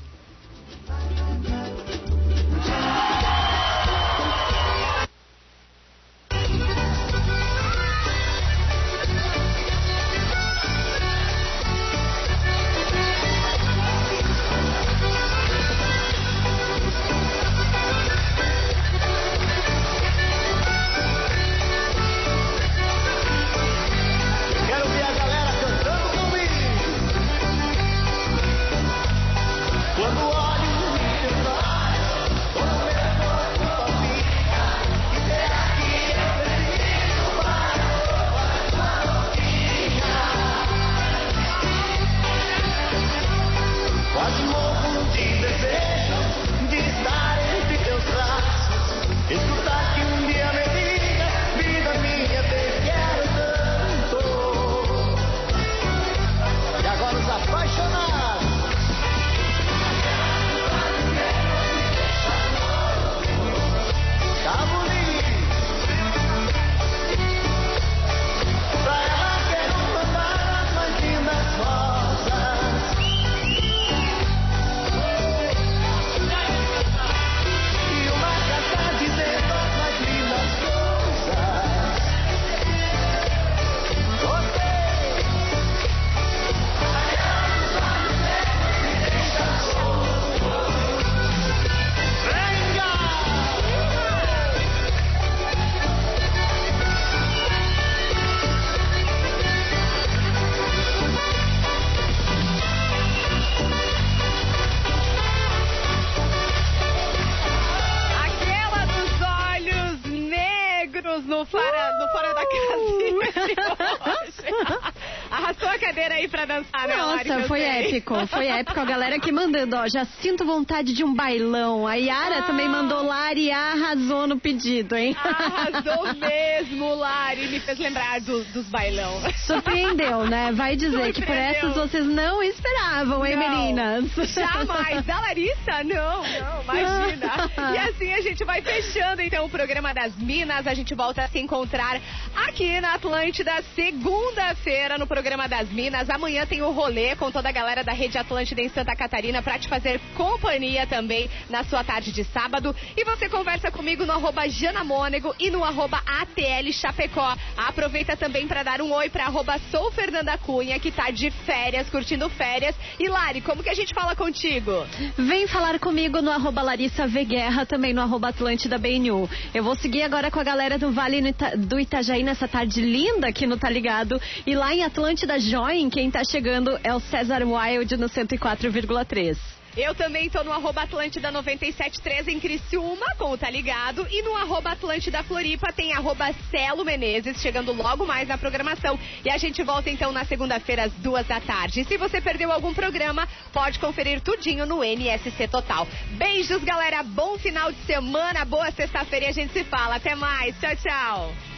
Épico. 118.62 118.80
A 118.80 118.86
galera 118.86 119.16
aqui 119.16 119.32
mandando, 119.32 119.76
ó, 119.76 119.88
já 119.88 120.06
sinto 120.22 120.46
vontade 120.46 120.94
de 120.94 121.04
um 121.04 121.14
bailão. 121.14 121.86
A 121.88 121.96
Yara 121.96 122.40
Ah. 122.40 122.42
também 122.44 122.68
mandou 122.70 123.04
Lari 123.04 123.46
e 123.48 123.52
arrasou 123.52 124.28
no 124.28 124.40
pedido, 124.40 124.96
hein? 124.96 125.16
Arrasou 125.24 126.14
mesmo, 126.16 126.94
Lari. 126.96 127.48
Me 127.48 127.60
fez 127.60 127.78
lembrar 127.80 128.20
do- 128.22 128.44
dos 128.46 128.66
bailão. 128.68 129.22
Surpreendeu, 129.46 130.26
né? 130.26 130.52
Vai 130.54 130.76
dizer 130.76 131.14
que 131.14 131.22
por 131.26 131.36
essas 131.36 131.74
vocês 131.76 132.06
não 132.06 132.42
esperavam, 132.44 133.26
hein, 133.26 133.36
Não, 133.36 133.50
meninas? 133.50 134.06
Jamais. 134.34 135.06
Da 135.06 135.20
Larissa? 135.22 135.84
Não, 135.84 136.22
não, 136.24 136.64
imagina. 136.64 137.52
E 137.74 137.78
assim 137.78 138.14
a 138.14 138.22
gente 138.22 138.44
vai 138.44 138.62
fechando 138.62 139.22
então 139.22 139.46
o 139.46 139.50
programa 139.50 139.94
das 139.94 140.16
Minas. 140.18 140.68
A 140.68 140.74
gente 140.74 140.94
volta 140.94 141.24
a 141.24 141.28
se 141.28 141.40
encontrar 141.40 142.00
aqui 142.48 142.80
na 142.82 142.94
Atlântida, 142.96 143.52
segunda-feira, 143.76 144.98
no 144.98 145.08
programa 145.08 145.48
das 145.48 145.70
Minas. 145.70 146.10
Amanhã 146.10 146.46
tem 146.46 146.62
o 146.62 146.72
rolê 146.72 147.16
com 147.16 147.32
toda 147.32 147.50
a 147.50 147.52
galera 147.52 147.84
da 147.84 147.94
Rede 147.94 148.18
Atlântida 148.18 148.51
em 148.60 148.70
Santa 148.70 148.96
Catarina 148.96 149.42
pra 149.42 149.58
te 149.58 149.68
fazer 149.68 150.00
companhia 150.16 150.86
também 150.88 151.30
na 151.50 151.64
sua 151.64 151.84
tarde 151.84 152.12
de 152.12 152.24
sábado. 152.24 152.76
E 152.98 153.04
você 153.04 153.30
conversa 153.30 153.72
comigo 153.72 154.06
no 154.06 154.12
arroba 154.12 154.48
Janamônego 154.50 155.34
e 155.40 155.50
no 155.50 155.64
arroba 155.64 156.02
ATL 156.06 156.72
Chapecó. 156.74 157.36
Aproveita 157.56 158.18
também 158.18 158.48
pra 158.48 158.64
dar 158.64 158.82
um 158.82 158.92
oi 158.92 159.10
pra 159.10 159.26
arroba 159.26 159.60
Sou 159.70 159.92
Fernanda 159.92 160.38
Cunha, 160.38 160.80
que 160.80 160.92
tá 160.92 161.10
de 161.12 161.30
férias, 161.32 161.90
curtindo 161.90 162.30
férias. 162.30 162.76
E 163.00 163.08
Lari, 163.08 163.42
como 163.42 163.64
que 163.64 163.70
a 163.70 163.76
gente 163.76 163.94
fala 163.94 164.16
contigo? 164.16 164.86
Vem 165.18 165.48
falar 165.48 165.80
comigo 165.80 166.22
no 166.22 166.32
arroba 166.32 166.62
Larissa 166.62 167.08
V 167.08 167.24
Guerra, 167.26 167.66
também 167.66 167.94
no 167.94 168.02
arroba 168.02 168.30
Atlântida 168.30 168.78
BNU. 168.78 169.30
Eu 169.54 169.64
vou 169.64 169.76
seguir 169.76 170.04
agora 170.04 170.32
com 170.32 170.40
a 170.40 170.44
galera 170.44 170.78
do 170.78 170.92
Vale 170.92 171.22
do 171.58 171.80
Itajaí 171.80 172.24
nessa 172.24 172.48
tarde 172.48 172.82
linda 172.82 173.28
aqui 173.28 173.46
no 173.46 173.58
Tá 173.58 173.70
Ligado. 173.70 174.20
E 174.46 174.56
lá 174.56 174.74
em 174.74 174.84
Atlântida 174.84 175.40
Join, 175.40 175.90
quem 175.90 176.10
tá 176.10 176.24
chegando 176.24 176.80
é 176.84 176.94
o 176.94 177.00
César 177.00 177.44
Wild 177.44 177.98
no 177.98 178.10
104,3. 178.38 179.38
Eu 179.76 179.96
também 179.96 180.30
tô 180.30 180.44
no 180.44 180.52
arroba 180.52 180.82
Atlântida 180.82 181.32
973 181.32 182.28
em 182.28 182.40
Criciúma, 182.42 183.06
com 183.18 183.32
o 183.32 183.38
Tá 183.38 183.50
Ligado. 183.50 184.06
E 184.12 184.22
no 184.22 184.36
arroba 184.36 184.72
Atlântida 184.72 185.24
Floripa 185.24 185.72
tem 185.72 185.94
arroba 185.94 186.34
Celo 186.50 186.84
Menezes, 186.84 187.42
chegando 187.42 187.72
logo 187.72 188.06
mais 188.06 188.28
na 188.28 188.38
programação. 188.38 189.00
E 189.24 189.30
a 189.30 189.38
gente 189.38 189.64
volta 189.64 189.90
então 189.90 190.12
na 190.12 190.26
segunda-feira 190.26 190.84
às 190.84 190.94
duas 190.96 191.26
da 191.26 191.40
tarde. 191.40 191.86
Se 191.86 191.98
você 191.98 192.20
perdeu 192.20 192.52
algum 192.52 192.74
programa, 192.74 193.26
pode 193.54 193.80
conferir 193.80 194.20
tudinho 194.20 194.66
no 194.66 194.84
NSC 194.84 195.48
Total. 195.48 195.88
Beijos, 196.18 196.62
galera. 196.66 197.02
Bom 197.02 197.38
final 197.38 197.72
de 197.72 197.80
semana, 197.86 198.44
boa 198.44 198.72
sexta-feira 198.72 199.28
e 199.28 199.30
a 199.30 199.34
gente 199.34 199.54
se 199.54 199.64
fala. 199.64 199.96
Até 199.96 200.16
mais. 200.16 200.54
Tchau, 200.60 200.76
tchau. 200.76 201.51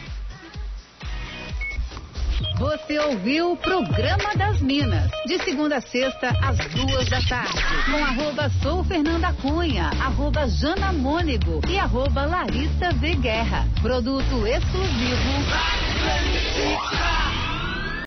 Você 2.58 2.98
ouviu 3.00 3.52
o 3.52 3.56
Programa 3.56 4.32
das 4.36 4.60
Minas, 4.60 5.10
de 5.26 5.42
segunda 5.42 5.78
a 5.78 5.80
sexta, 5.80 6.28
às 6.40 6.56
duas 6.72 7.08
da 7.08 7.20
tarde, 7.22 7.60
com 7.86 8.04
arroba 8.04 8.48
Sou 8.62 8.84
Fernanda 8.84 9.32
Cunha, 9.42 9.90
arroba 10.00 10.46
Jana 10.48 10.92
Mônego 10.92 11.60
e 11.68 11.76
arroba 11.78 12.24
Larissa 12.24 12.92
V. 12.92 13.16
Guerra. 13.16 13.66
Produto 13.82 14.46
exclusivo. 14.46 15.34